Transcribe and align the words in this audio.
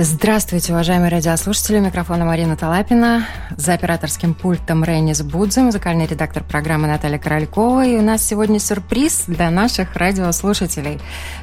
Здравствуйте, 0.00 0.74
уважаемые 0.74 1.10
радиослушатели. 1.10 1.80
Микрофона 1.80 2.24
Марина 2.24 2.56
Талапина. 2.56 3.26
За 3.56 3.72
операторским 3.72 4.32
пультом 4.32 4.84
Рейнис 4.84 5.22
Будзе, 5.22 5.60
музыкальный 5.62 6.06
редактор 6.06 6.44
программы 6.44 6.86
Наталья 6.86 7.18
Королькова. 7.18 7.84
И 7.84 7.96
у 7.96 8.00
нас 8.00 8.24
сегодня 8.24 8.60
сюрприз 8.60 9.24
для 9.26 9.50
наших 9.50 9.96
радиослушателей. 9.96 11.00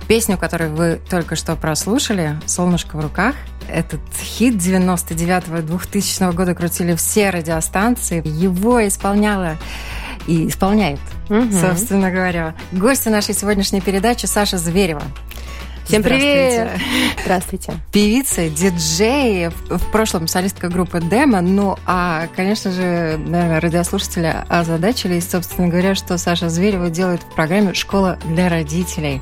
Песню, 0.08 0.38
которую 0.38 0.74
вы 0.74 1.02
только 1.10 1.36
что 1.36 1.58
прослушали, 1.58 2.40
«Солнышко 2.46 2.96
в 2.96 3.02
руках», 3.02 3.36
этот 3.68 4.00
хит 4.18 4.54
99-2000 4.54 6.32
года 6.32 6.56
крутили 6.56 6.96
все 6.96 7.32
радиостанции. 7.32 8.26
Его 8.26 8.88
исполняла 8.88 9.58
и 10.28 10.48
исполняет, 10.48 11.02
угу. 11.30 11.52
собственно 11.52 12.10
говоря. 12.10 12.56
Гостья 12.72 13.10
нашей 13.10 13.36
сегодняшней 13.36 13.82
передачи 13.82 14.28
Саша 14.28 14.58
Зверева. 14.58 15.04
Всем 15.86 16.02
привет! 16.02 16.68
Здравствуйте. 17.22 17.74
Певица, 17.92 18.50
диджей, 18.50 19.50
в 19.70 19.92
прошлом 19.92 20.28
солистка 20.28 20.68
группы 20.68 21.00
Демо. 21.00 21.42
Ну, 21.42 21.78
а, 21.86 22.28
конечно 22.36 22.72
же, 22.72 23.18
наверное, 23.18 23.62
радиослушатели 23.62 24.36
озадачились, 24.50 25.30
собственно 25.30 25.68
говоря, 25.68 25.94
что 25.94 26.18
Саша 26.18 26.50
Зверева 26.50 26.90
делает 26.90 27.22
в 27.22 27.36
программе 27.36 27.76
«Школа 27.76 28.18
для 28.26 28.50
родителей». 28.50 29.22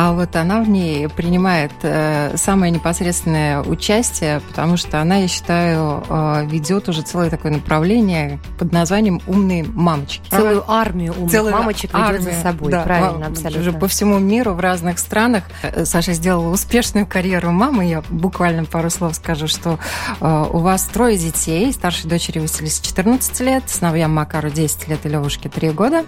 А 0.00 0.12
вот 0.12 0.36
она 0.36 0.60
в 0.60 0.68
ней 0.68 1.08
принимает 1.08 1.72
э, 1.82 2.36
самое 2.36 2.70
непосредственное 2.70 3.62
участие, 3.62 4.38
потому 4.48 4.76
что 4.76 5.00
она, 5.00 5.16
я 5.16 5.26
считаю, 5.26 6.04
э, 6.08 6.46
ведет 6.46 6.88
уже 6.88 7.02
целое 7.02 7.30
такое 7.30 7.50
направление 7.50 8.38
под 8.60 8.70
названием 8.70 9.20
«Умные 9.26 9.64
мамочки». 9.64 10.30
Целую 10.30 10.62
армию 10.70 11.14
умных 11.14 11.32
Целую 11.32 11.52
мамочек 11.52 11.92
ведет 11.92 12.22
за 12.22 12.32
собой. 12.32 12.70
Да, 12.70 12.84
Правильно, 12.84 13.26
абсолютно. 13.26 13.60
Уже 13.60 13.72
по 13.72 13.88
всему 13.88 14.20
миру, 14.20 14.52
в 14.52 14.60
разных 14.60 15.00
странах. 15.00 15.42
Э, 15.62 15.84
Саша 15.84 16.12
сделала 16.12 16.52
успешную 16.52 17.04
карьеру 17.04 17.50
мамы. 17.50 17.84
Я 17.86 18.04
буквально 18.08 18.66
пару 18.66 18.90
слов 18.90 19.16
скажу, 19.16 19.48
что 19.48 19.80
у 20.20 20.58
вас 20.58 20.84
трое 20.84 21.18
детей. 21.18 21.72
Старшей 21.72 22.08
дочери 22.08 22.38
Василисе 22.38 22.84
14 22.84 23.40
лет, 23.40 23.64
сыновьям 23.66 24.14
Макару 24.14 24.48
10 24.48 24.86
лет 24.86 25.04
и 25.04 25.08
Левушке 25.08 25.48
3 25.48 25.70
года. 25.70 26.04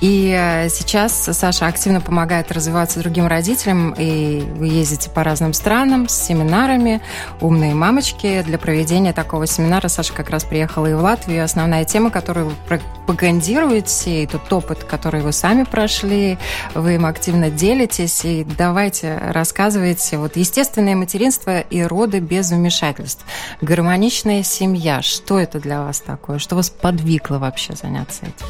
И 0.00 0.66
сейчас 0.68 1.12
Саша 1.30 1.68
активно 1.68 2.00
помогает 2.00 2.50
развиваться 2.50 3.03
другим 3.04 3.26
родителям, 3.26 3.94
и 3.96 4.40
вы 4.40 4.66
ездите 4.66 5.10
по 5.10 5.22
разным 5.22 5.52
странам 5.52 6.08
с 6.08 6.14
семинарами 6.14 7.02
«Умные 7.40 7.74
мамочки». 7.74 8.42
Для 8.42 8.58
проведения 8.58 9.12
такого 9.12 9.46
семинара 9.46 9.88
Саша 9.88 10.14
как 10.14 10.30
раз 10.30 10.44
приехала 10.44 10.86
и 10.86 10.94
в 10.94 11.00
Латвию. 11.00 11.44
Основная 11.44 11.84
тема, 11.84 12.10
которую 12.10 12.46
вы 12.46 12.52
пропагандируете, 12.66 14.22
и 14.22 14.26
тот 14.26 14.50
опыт, 14.50 14.84
который 14.84 15.20
вы 15.20 15.32
сами 15.32 15.64
прошли, 15.64 16.38
вы 16.74 16.94
им 16.94 17.04
активно 17.04 17.50
делитесь. 17.50 18.24
И 18.24 18.46
давайте 18.56 19.18
рассказывайте. 19.18 20.16
Вот 20.16 20.36
естественное 20.36 20.96
материнство 20.96 21.60
и 21.60 21.82
роды 21.82 22.20
без 22.20 22.50
вмешательств. 22.50 23.24
Гармоничная 23.60 24.42
семья. 24.42 25.02
Что 25.02 25.38
это 25.38 25.60
для 25.60 25.82
вас 25.82 26.00
такое? 26.00 26.38
Что 26.38 26.56
вас 26.56 26.70
подвигло 26.70 27.36
вообще 27.36 27.74
заняться 27.76 28.22
этим? 28.22 28.46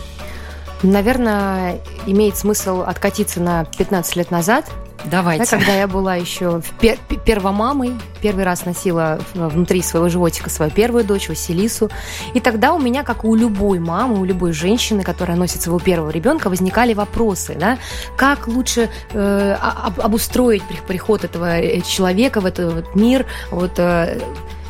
Наверное, 0.84 1.81
имеет 2.05 2.37
смысл 2.37 2.83
откатиться 2.83 3.41
на 3.41 3.65
15 3.65 4.17
лет 4.17 4.31
назад. 4.31 4.71
Давайте. 5.10 5.44
Да, 5.44 5.59
когда 5.59 5.75
я 5.75 5.87
была 5.87 6.16
еще 6.16 6.62
пер 6.81 6.98
первомамой, 7.25 7.92
первый 8.20 8.44
раз 8.44 8.65
носила 8.65 9.19
внутри 9.34 9.82
своего 9.82 10.09
животика 10.09 10.50
свою 10.50 10.70
первую 10.70 11.04
дочь, 11.04 11.28
Василису. 11.28 11.91
И 12.32 12.41
тогда 12.41 12.72
у 12.72 12.78
меня, 12.78 13.03
как 13.03 13.25
и 13.25 13.26
у 13.26 13.34
любой 13.34 13.78
мамы, 13.78 14.20
у 14.20 14.25
любой 14.25 14.53
женщины, 14.53 15.03
которая 15.03 15.37
носит 15.37 15.62
своего 15.62 15.78
первого 15.78 16.10
ребенка, 16.10 16.48
возникали 16.48 16.94
вопросы, 16.94 17.56
да, 17.59 17.78
как 18.16 18.48
лучше 18.48 18.91
э, 19.12 19.56
обустроить 19.98 20.62
приход 20.87 21.25
этого 21.25 21.59
э, 21.59 21.81
человека 21.82 22.41
в 22.41 22.47
этот 22.47 22.94
мир, 22.94 23.26
вот 23.50 23.78
э, 23.78 24.21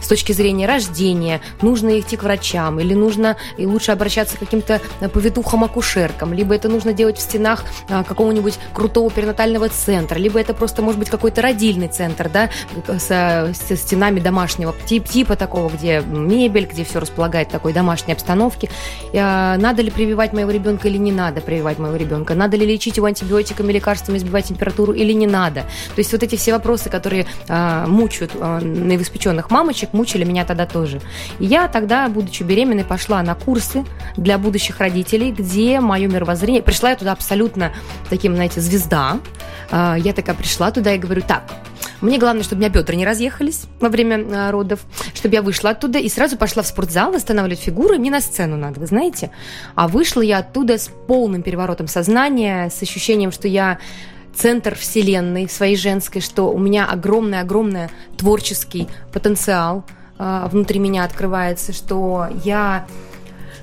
с 0.04 0.06
точки 0.06 0.32
зрения 0.32 0.66
рождения, 0.66 1.40
нужно 1.62 1.98
идти 1.98 2.16
к 2.16 2.22
врачам, 2.22 2.78
или 2.78 2.94
нужно 2.94 3.36
и 3.56 3.66
лучше 3.66 3.90
обращаться 3.90 4.36
к 4.36 4.40
каким-то 4.40 4.80
э, 5.00 5.08
повитухам-акушеркам, 5.08 6.34
либо 6.34 6.54
это 6.54 6.68
нужно 6.68 6.92
делать 6.92 7.16
в 7.16 7.22
стенах 7.22 7.64
а, 7.88 8.04
какого-нибудь 8.04 8.58
крутого 8.74 9.10
перинатального 9.10 9.68
центра, 9.70 10.18
либо 10.24 10.40
это 10.40 10.54
просто 10.54 10.80
может 10.80 10.98
быть 10.98 11.10
какой-то 11.10 11.42
родильный 11.42 11.88
центр, 11.88 12.30
да, 12.30 12.48
со, 12.98 13.52
со 13.52 13.76
стенами 13.76 14.20
домашнего 14.20 14.74
тип, 14.86 15.06
типа 15.06 15.36
такого, 15.36 15.68
где 15.68 16.00
мебель, 16.00 16.66
где 16.66 16.82
все 16.82 16.98
располагает 16.98 17.50
такой 17.50 17.74
домашней 17.74 18.14
обстановки. 18.14 18.70
А, 19.14 19.58
надо 19.58 19.82
ли 19.82 19.90
прививать 19.90 20.32
моего 20.32 20.50
ребенка 20.50 20.88
или 20.88 20.96
не 20.96 21.12
надо 21.12 21.42
прививать 21.42 21.78
моего 21.78 21.96
ребенка? 21.96 22.34
Надо 22.34 22.56
ли 22.56 22.64
лечить 22.64 22.96
его 22.96 23.06
антибиотиками, 23.06 23.70
лекарствами, 23.70 24.16
сбивать 24.16 24.46
температуру 24.46 24.94
или 24.94 25.12
не 25.12 25.26
надо? 25.26 25.60
То 25.94 25.98
есть 25.98 26.10
вот 26.12 26.22
эти 26.22 26.36
все 26.36 26.52
вопросы, 26.52 26.88
которые 26.88 27.26
а, 27.48 27.86
мучают 27.86 28.32
а, 28.40 28.60
новоиспеченных 28.60 29.50
мамочек, 29.50 29.92
мучили 29.92 30.24
меня 30.24 30.46
тогда 30.46 30.64
тоже. 30.64 31.02
Я 31.38 31.68
тогда, 31.68 32.08
будучи 32.08 32.42
беременной, 32.44 32.84
пошла 32.84 33.22
на 33.22 33.34
курсы 33.34 33.84
для 34.16 34.38
будущих 34.38 34.80
родителей, 34.80 35.32
где 35.32 35.80
мое 35.80 36.08
мировоззрение... 36.08 36.62
Пришла 36.62 36.90
я 36.90 36.96
туда 36.96 37.12
абсолютно 37.12 37.72
таким, 38.08 38.34
знаете, 38.34 38.62
звезда. 38.62 39.18
А, 39.70 39.96
я 39.96 40.13
такая 40.14 40.34
пришла 40.34 40.70
туда 40.70 40.94
и 40.94 40.98
говорю, 40.98 41.22
так, 41.26 41.44
мне 42.00 42.18
главное, 42.18 42.42
чтобы 42.42 42.60
у 42.60 42.64
меня 42.64 42.72
бедра 42.72 42.94
не 42.94 43.04
разъехались 43.06 43.64
во 43.80 43.88
время 43.88 44.24
а, 44.30 44.50
родов, 44.50 44.80
чтобы 45.14 45.34
я 45.34 45.42
вышла 45.42 45.70
оттуда 45.70 45.98
и 45.98 46.08
сразу 46.08 46.36
пошла 46.36 46.62
в 46.62 46.66
спортзал 46.66 47.12
восстанавливать 47.12 47.60
фигуру, 47.60 47.98
мне 47.98 48.10
на 48.10 48.20
сцену 48.20 48.56
надо, 48.56 48.80
вы 48.80 48.86
знаете. 48.86 49.30
А 49.74 49.88
вышла 49.88 50.20
я 50.20 50.38
оттуда 50.38 50.78
с 50.78 50.90
полным 51.06 51.42
переворотом 51.42 51.86
сознания, 51.86 52.70
с 52.70 52.82
ощущением, 52.82 53.32
что 53.32 53.48
я 53.48 53.78
центр 54.34 54.74
вселенной 54.74 55.48
своей 55.48 55.76
женской, 55.76 56.20
что 56.20 56.50
у 56.50 56.58
меня 56.58 56.86
огромный-огромный 56.86 57.88
творческий 58.16 58.88
потенциал 59.12 59.84
э, 60.18 60.48
внутри 60.50 60.80
меня 60.80 61.04
открывается, 61.04 61.72
что 61.72 62.28
я 62.44 62.86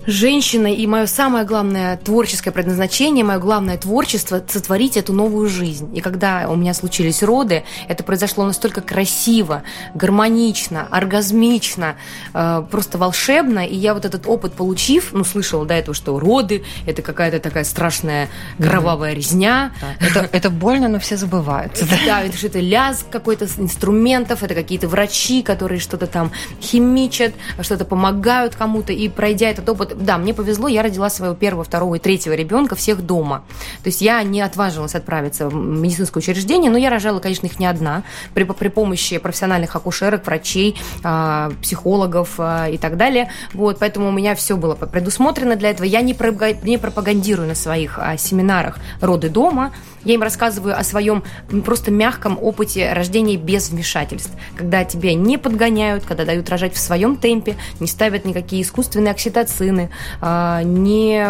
женщина, 0.05 0.67
и 0.67 0.87
мое 0.87 1.05
самое 1.05 1.45
главное 1.45 1.97
творческое 1.97 2.51
предназначение, 2.51 3.23
мое 3.23 3.39
главное 3.39 3.77
творчество– 3.77 4.41
сотворить 4.47 4.97
эту 4.97 5.13
новую 5.13 5.47
жизнь. 5.47 5.95
И 5.95 6.01
когда 6.01 6.47
у 6.49 6.55
меня 6.55 6.73
случились 6.73 7.23
роды, 7.23 7.63
это 7.87 8.03
произошло 8.03 8.45
настолько 8.45 8.81
красиво, 8.81 9.63
гармонично, 9.93 10.87
оргазмично, 10.89 11.95
э, 12.33 12.63
просто 12.69 12.97
волшебно. 12.97 13.65
И 13.65 13.75
я 13.75 13.93
вот 13.93 14.05
этот 14.05 14.27
опыт 14.27 14.53
получив, 14.53 15.13
ну, 15.13 15.23
слышала 15.23 15.65
до 15.65 15.73
этого, 15.75 15.93
что 15.93 16.17
роды– 16.19 16.63
это 16.87 17.01
какая-то 17.01 17.39
такая 17.39 17.63
страшная 17.63 18.29
кровавая 18.57 19.13
резня. 19.13 19.71
Да. 19.81 20.07
Это, 20.07 20.29
это 20.31 20.49
больно, 20.49 20.87
но 20.87 20.99
все 20.99 21.17
забывают. 21.17 21.79
Да, 22.05 22.23
это 22.23 22.37
что-то 22.37 22.59
лязг 22.59 23.05
какой-то 23.09 23.47
инструментов, 23.57 24.43
это 24.43 24.55
какие-то 24.55 24.87
врачи, 24.87 25.43
которые 25.43 25.79
что-то 25.79 26.07
там 26.07 26.31
химичат, 26.61 27.33
что-то 27.61 27.85
помогают 27.85 28.55
кому-то. 28.55 28.93
И 28.93 29.07
пройдя 29.09 29.49
этот 29.49 29.69
опыт, 29.69 29.90
да, 29.95 30.17
мне 30.17 30.33
повезло, 30.33 30.67
я 30.67 30.83
родила 30.83 31.09
своего 31.09 31.35
первого, 31.35 31.63
второго 31.63 31.95
и 31.95 31.99
третьего 31.99 32.33
ребенка 32.33 32.75
всех 32.75 33.01
дома. 33.01 33.43
То 33.83 33.89
есть 33.89 34.01
я 34.01 34.21
не 34.23 34.41
отважилась 34.41 34.95
отправиться 34.95 35.49
в 35.49 35.55
медицинское 35.55 36.19
учреждение, 36.19 36.71
но 36.71 36.77
я 36.77 36.89
рожала, 36.89 37.19
конечно, 37.19 37.45
их 37.45 37.59
не 37.59 37.65
одна. 37.65 38.03
При, 38.33 38.43
при 38.43 38.67
помощи 38.69 39.17
профессиональных 39.17 39.75
акушерок, 39.75 40.25
врачей, 40.25 40.77
э, 41.03 41.51
психологов 41.61 42.35
э, 42.37 42.73
и 42.73 42.77
так 42.77 42.97
далее. 42.97 43.31
Вот, 43.53 43.79
поэтому 43.79 44.09
у 44.09 44.11
меня 44.11 44.35
все 44.35 44.57
было 44.57 44.75
предусмотрено 44.75 45.55
для 45.55 45.71
этого. 45.71 45.85
Я 45.85 46.01
не, 46.01 46.13
пропагандирую 46.13 47.47
на 47.47 47.55
своих 47.55 47.99
э, 47.99 48.17
семинарах 48.17 48.79
роды 49.01 49.29
дома. 49.29 49.73
Я 50.03 50.15
им 50.15 50.21
рассказываю 50.21 50.77
о 50.77 50.83
своем 50.83 51.23
просто 51.65 51.91
мягком 51.91 52.37
опыте 52.41 52.93
рождения 52.93 53.37
без 53.37 53.69
вмешательств. 53.69 54.31
Когда 54.55 54.83
тебя 54.83 55.13
не 55.13 55.37
подгоняют, 55.37 56.05
когда 56.05 56.25
дают 56.25 56.49
рожать 56.49 56.73
в 56.73 56.79
своем 56.79 57.17
темпе, 57.17 57.55
не 57.79 57.87
ставят 57.87 58.25
никакие 58.25 58.63
искусственные 58.63 59.11
окситоцины, 59.11 59.89
а, 60.21 60.63
не 60.63 61.25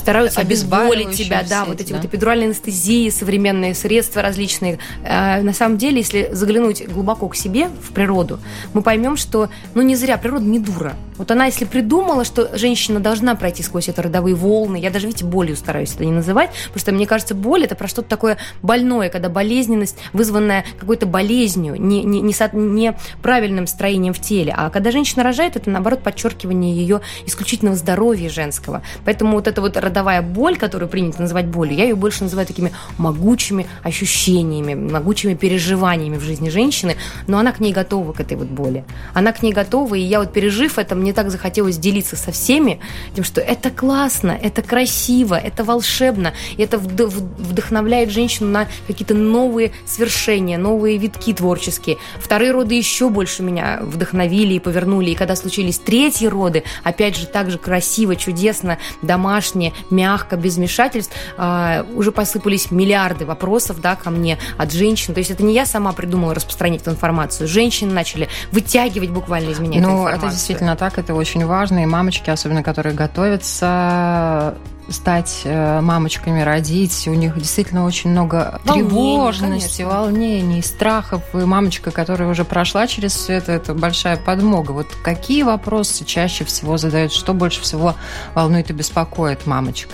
стараются 0.00 0.40
обезболить 0.40 1.12
тебя, 1.12 1.44
да, 1.48 1.64
вот 1.64 1.80
эти 1.80 1.92
да? 1.92 1.96
вот 1.96 2.04
эпидуральные 2.04 2.46
анестезии, 2.46 3.08
современные 3.10 3.74
средства 3.74 4.22
различные. 4.22 4.78
А, 5.04 5.40
на 5.40 5.52
самом 5.52 5.78
деле, 5.78 5.98
если 5.98 6.30
заглянуть 6.32 6.86
глубоко 6.88 7.28
к 7.28 7.36
себе, 7.36 7.68
в 7.68 7.92
природу, 7.92 8.40
мы 8.72 8.82
поймем, 8.82 9.16
что, 9.16 9.48
ну, 9.74 9.82
не 9.82 9.96
зря 9.96 10.18
природа 10.18 10.44
не 10.44 10.58
дура. 10.58 10.94
Вот 11.20 11.30
она, 11.30 11.46
если 11.46 11.66
придумала, 11.66 12.24
что 12.24 12.56
женщина 12.56 12.98
должна 12.98 13.34
пройти 13.34 13.62
сквозь 13.62 13.90
это 13.90 14.02
родовые 14.02 14.34
волны, 14.34 14.76
я 14.78 14.88
даже, 14.90 15.06
видите, 15.06 15.26
болью 15.26 15.54
стараюсь 15.54 15.94
это 15.94 16.04
не 16.04 16.12
называть, 16.12 16.50
потому 16.68 16.80
что, 16.80 16.92
мне 16.92 17.06
кажется, 17.06 17.34
боль– 17.34 17.64
это 17.64 17.74
про 17.74 17.88
что-то 17.88 18.08
такое 18.08 18.38
больное, 18.62 19.10
когда 19.10 19.28
болезненность, 19.28 19.98
вызванная 20.14 20.64
какой-то 20.78 21.04
болезнью, 21.04 21.78
не, 21.78 22.02
не, 22.04 22.22
не, 22.22 22.34
не 22.54 22.96
правильным 23.22 23.66
строением 23.66 24.14
в 24.14 24.20
теле. 24.20 24.54
А 24.56 24.70
когда 24.70 24.90
женщина 24.90 25.22
рожает, 25.22 25.56
это, 25.56 25.68
наоборот, 25.68 26.02
подчеркивание 26.02 26.74
ее 26.74 27.02
исключительного 27.26 27.76
здоровья 27.76 28.30
женского. 28.30 28.82
Поэтому 29.04 29.32
вот 29.32 29.46
эта 29.46 29.60
вот 29.60 29.76
родовая 29.90 30.22
боль, 30.22 30.56
которую 30.56 30.88
принято 30.88 31.20
называть 31.20 31.46
болью, 31.46 31.76
я 31.76 31.84
ее 31.84 31.96
больше 31.96 32.22
называю 32.22 32.46
такими 32.46 32.72
могучими 32.96 33.66
ощущениями, 33.82 34.74
могучими 34.74 35.34
переживаниями 35.34 36.16
в 36.16 36.22
жизни 36.22 36.48
женщины, 36.48 36.96
но 37.26 37.38
она 37.38 37.52
к 37.52 37.60
ней 37.60 37.72
готова, 37.72 38.12
к 38.12 38.20
этой 38.20 38.36
вот 38.36 38.46
боли. 38.46 38.84
Она 39.12 39.32
к 39.32 39.42
ней 39.42 39.52
готова, 39.52 39.96
и 39.96 40.00
я 40.00 40.20
вот 40.20 40.32
пережив 40.32 40.78
это, 40.78 40.94
мне 40.94 41.12
так 41.12 41.30
захотелось 41.30 41.76
делиться 41.76 42.16
со 42.16 42.30
всеми, 42.30 42.80
тем, 43.14 43.24
что 43.24 43.40
это 43.40 43.70
классно, 43.70 44.38
это 44.40 44.62
красиво, 44.62 45.34
это 45.34 45.64
волшебно, 45.64 46.32
и 46.56 46.62
это 46.62 46.78
вдохновляет 46.78 48.10
женщину 48.10 48.50
на 48.50 48.68
какие-то 48.86 49.14
новые 49.14 49.72
свершения, 49.86 50.56
новые 50.56 50.98
витки 50.98 51.34
творческие. 51.34 51.98
Вторые 52.18 52.52
роды 52.52 52.74
еще 52.74 53.10
больше 53.10 53.42
меня 53.42 53.80
вдохновили 53.82 54.54
и 54.54 54.60
повернули, 54.60 55.10
и 55.10 55.14
когда 55.14 55.34
случились 55.34 55.78
третьи 55.78 56.26
роды, 56.26 56.62
опять 56.84 57.16
же, 57.16 57.26
так 57.26 57.50
же 57.50 57.58
красиво, 57.58 58.14
чудесно, 58.14 58.78
домашнее, 59.02 59.72
мягко, 59.90 60.36
без 60.36 60.56
вмешательств, 60.56 61.14
а, 61.36 61.86
уже 61.94 62.12
посыпались 62.12 62.70
миллиарды 62.70 63.24
вопросов, 63.24 63.80
да, 63.80 63.96
ко 63.96 64.10
мне 64.10 64.38
от 64.58 64.72
женщин. 64.72 65.14
То 65.14 65.18
есть 65.18 65.30
это 65.30 65.42
не 65.42 65.54
я 65.54 65.66
сама 65.66 65.92
придумала 65.92 66.34
распространить 66.34 66.82
эту 66.82 66.90
информацию. 66.90 67.48
Женщины 67.48 67.92
начали 67.92 68.28
вытягивать 68.52 69.10
буквально 69.10 69.50
из 69.50 69.58
меня 69.58 69.80
Ну, 69.80 70.06
это 70.06 70.28
действительно 70.28 70.76
так, 70.76 70.98
это 70.98 71.14
очень 71.14 71.44
важно. 71.46 71.82
И 71.82 71.86
мамочки, 71.86 72.30
особенно 72.30 72.62
которые 72.62 72.94
готовятся 72.94 74.54
стать 74.90 75.42
э, 75.44 75.80
мамочками, 75.80 76.42
родить. 76.42 77.06
У 77.08 77.14
них 77.14 77.36
действительно 77.36 77.86
очень 77.86 78.10
много 78.10 78.60
тревожности, 78.64 79.78
конечно. 79.78 80.00
волнений, 80.00 80.62
страхов. 80.62 81.22
И 81.34 81.38
мамочка, 81.38 81.90
которая 81.90 82.28
уже 82.28 82.44
прошла 82.44 82.86
через 82.86 83.14
все 83.14 83.34
это, 83.34 83.52
это 83.52 83.74
большая 83.74 84.16
подмога. 84.16 84.72
Вот 84.72 84.88
какие 85.02 85.42
вопросы 85.42 86.04
чаще 86.04 86.44
всего 86.44 86.76
задают? 86.76 87.12
Что 87.12 87.34
больше 87.34 87.60
всего 87.62 87.94
волнует 88.34 88.70
и 88.70 88.72
беспокоит 88.72 89.46
мамочек? 89.46 89.88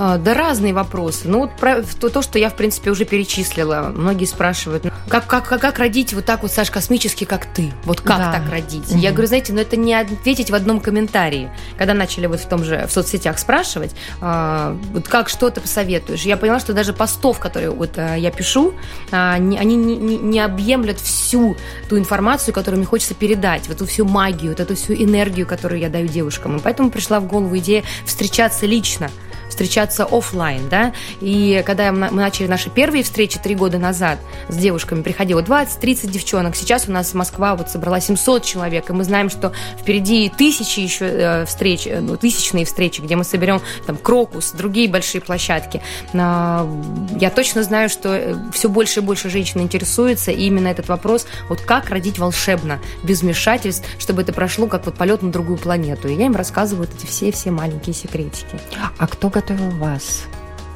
А, 0.00 0.16
да 0.16 0.32
разные 0.32 0.72
вопросы. 0.72 1.22
Ну, 1.24 1.40
вот 1.40 1.56
про 1.56 1.82
то, 1.82 2.08
то, 2.08 2.22
что 2.22 2.38
я, 2.38 2.50
в 2.50 2.54
принципе, 2.54 2.92
уже 2.92 3.04
перечислила. 3.04 3.92
Многие 3.92 4.26
спрашивают, 4.26 4.84
«Ну, 4.84 4.92
как, 5.08 5.26
как, 5.26 5.48
как, 5.48 5.60
как 5.60 5.78
родить 5.80 6.14
вот 6.14 6.24
так 6.24 6.42
вот, 6.42 6.52
Саш, 6.52 6.70
космически, 6.70 7.24
как 7.24 7.46
ты? 7.46 7.72
Вот 7.82 8.00
как 8.00 8.18
да. 8.18 8.32
так 8.32 8.48
родить? 8.48 8.92
Угу. 8.92 8.98
Я 8.98 9.10
говорю, 9.10 9.26
знаете, 9.26 9.52
ну 9.52 9.60
это 9.60 9.76
не 9.76 9.94
ответить 9.94 10.50
в 10.50 10.54
одном 10.54 10.78
комментарии. 10.78 11.50
Когда 11.76 11.94
начали 11.94 12.26
вот 12.26 12.38
в 12.38 12.48
том 12.48 12.62
же, 12.62 12.86
в 12.86 12.92
соцсетях 12.92 13.40
спрашивать, 13.40 13.90
э, 14.20 14.76
вот 14.92 15.08
как, 15.08 15.28
что 15.28 15.50
ты 15.50 15.60
посоветуешь? 15.60 16.22
Я 16.22 16.36
поняла, 16.36 16.60
что 16.60 16.74
даже 16.74 16.92
постов, 16.92 17.40
которые 17.40 17.70
вот 17.70 17.98
э, 17.98 18.18
я 18.20 18.30
пишу, 18.30 18.74
э, 19.10 19.16
они 19.16 19.74
не, 19.74 19.96
не, 19.96 20.16
не 20.16 20.38
объемлят 20.38 21.00
всю 21.00 21.56
ту 21.88 21.98
информацию, 21.98 22.54
которую 22.54 22.78
мне 22.78 22.86
хочется 22.86 23.14
передать, 23.14 23.66
вот 23.66 23.74
эту 23.74 23.86
всю 23.86 24.04
магию, 24.04 24.52
вот 24.52 24.60
эту 24.60 24.76
всю 24.76 24.92
энергию, 24.92 25.44
которую 25.44 25.80
я 25.80 25.88
даю 25.88 26.06
девушкам. 26.06 26.56
И 26.56 26.60
поэтому 26.60 26.92
пришла 26.92 27.18
в 27.18 27.26
голову 27.26 27.58
идея 27.58 27.82
встречаться 28.06 28.64
лично 28.64 29.10
встречаться 29.58 30.04
офлайн, 30.04 30.68
да, 30.68 30.92
и 31.20 31.64
когда 31.66 31.90
мы 31.90 32.10
начали 32.10 32.46
наши 32.46 32.70
первые 32.70 33.02
встречи 33.02 33.40
три 33.40 33.56
года 33.56 33.78
назад 33.78 34.20
с 34.48 34.56
девушками, 34.56 35.02
приходило 35.02 35.42
20-30 35.42 36.08
девчонок, 36.08 36.54
сейчас 36.54 36.88
у 36.88 36.92
нас 36.92 37.12
Москва 37.12 37.56
вот 37.56 37.68
собрала 37.68 37.98
700 37.98 38.44
человек, 38.44 38.88
и 38.88 38.92
мы 38.92 39.02
знаем, 39.02 39.28
что 39.28 39.52
впереди 39.76 40.28
тысячи 40.28 40.78
еще 40.78 41.06
э, 41.06 41.44
встреч, 41.44 41.88
э, 41.88 41.98
ну, 41.98 42.16
тысячные 42.16 42.66
встречи, 42.66 43.00
где 43.00 43.16
мы 43.16 43.24
соберем 43.24 43.60
там 43.84 43.96
Крокус, 43.96 44.52
другие 44.52 44.88
большие 44.88 45.20
площадки. 45.20 45.82
Я 46.12 47.32
точно 47.34 47.64
знаю, 47.64 47.88
что 47.88 48.14
э, 48.14 48.36
все 48.52 48.68
больше 48.68 49.00
и 49.00 49.02
больше 49.02 49.28
женщин 49.28 49.60
интересуется, 49.60 50.30
и 50.30 50.44
именно 50.44 50.68
этот 50.68 50.86
вопрос, 50.86 51.26
вот 51.48 51.62
как 51.62 51.90
родить 51.90 52.20
волшебно, 52.20 52.78
без 53.02 53.22
вмешательств, 53.22 53.84
чтобы 53.98 54.22
это 54.22 54.32
прошло 54.32 54.68
как 54.68 54.86
вот 54.86 54.94
полет 54.94 55.22
на 55.22 55.32
другую 55.32 55.58
планету. 55.58 56.06
И 56.06 56.14
я 56.14 56.26
им 56.26 56.36
рассказываю 56.36 56.88
эти 56.88 57.06
все-все 57.06 57.50
маленькие 57.50 57.94
секретики. 57.94 58.56
А 58.98 59.06
кто 59.08 59.28
готов 59.28 59.47
готовил 59.48 59.70
вас? 59.78 60.28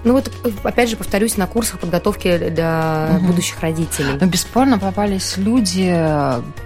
Ну 0.05 0.15
вот, 0.15 0.31
опять 0.65 0.91
же, 0.91 0.97
повторюсь, 0.97 1.37
на 1.37 1.47
курсах 1.47 1.79
подготовки 1.81 2.37
для 2.39 3.17
угу. 3.17 3.27
будущих 3.29 3.61
родителей. 3.61 4.19
Но 4.21 4.27
бесспорно 4.27 4.79
попались 4.79 5.37
люди, 5.37 5.95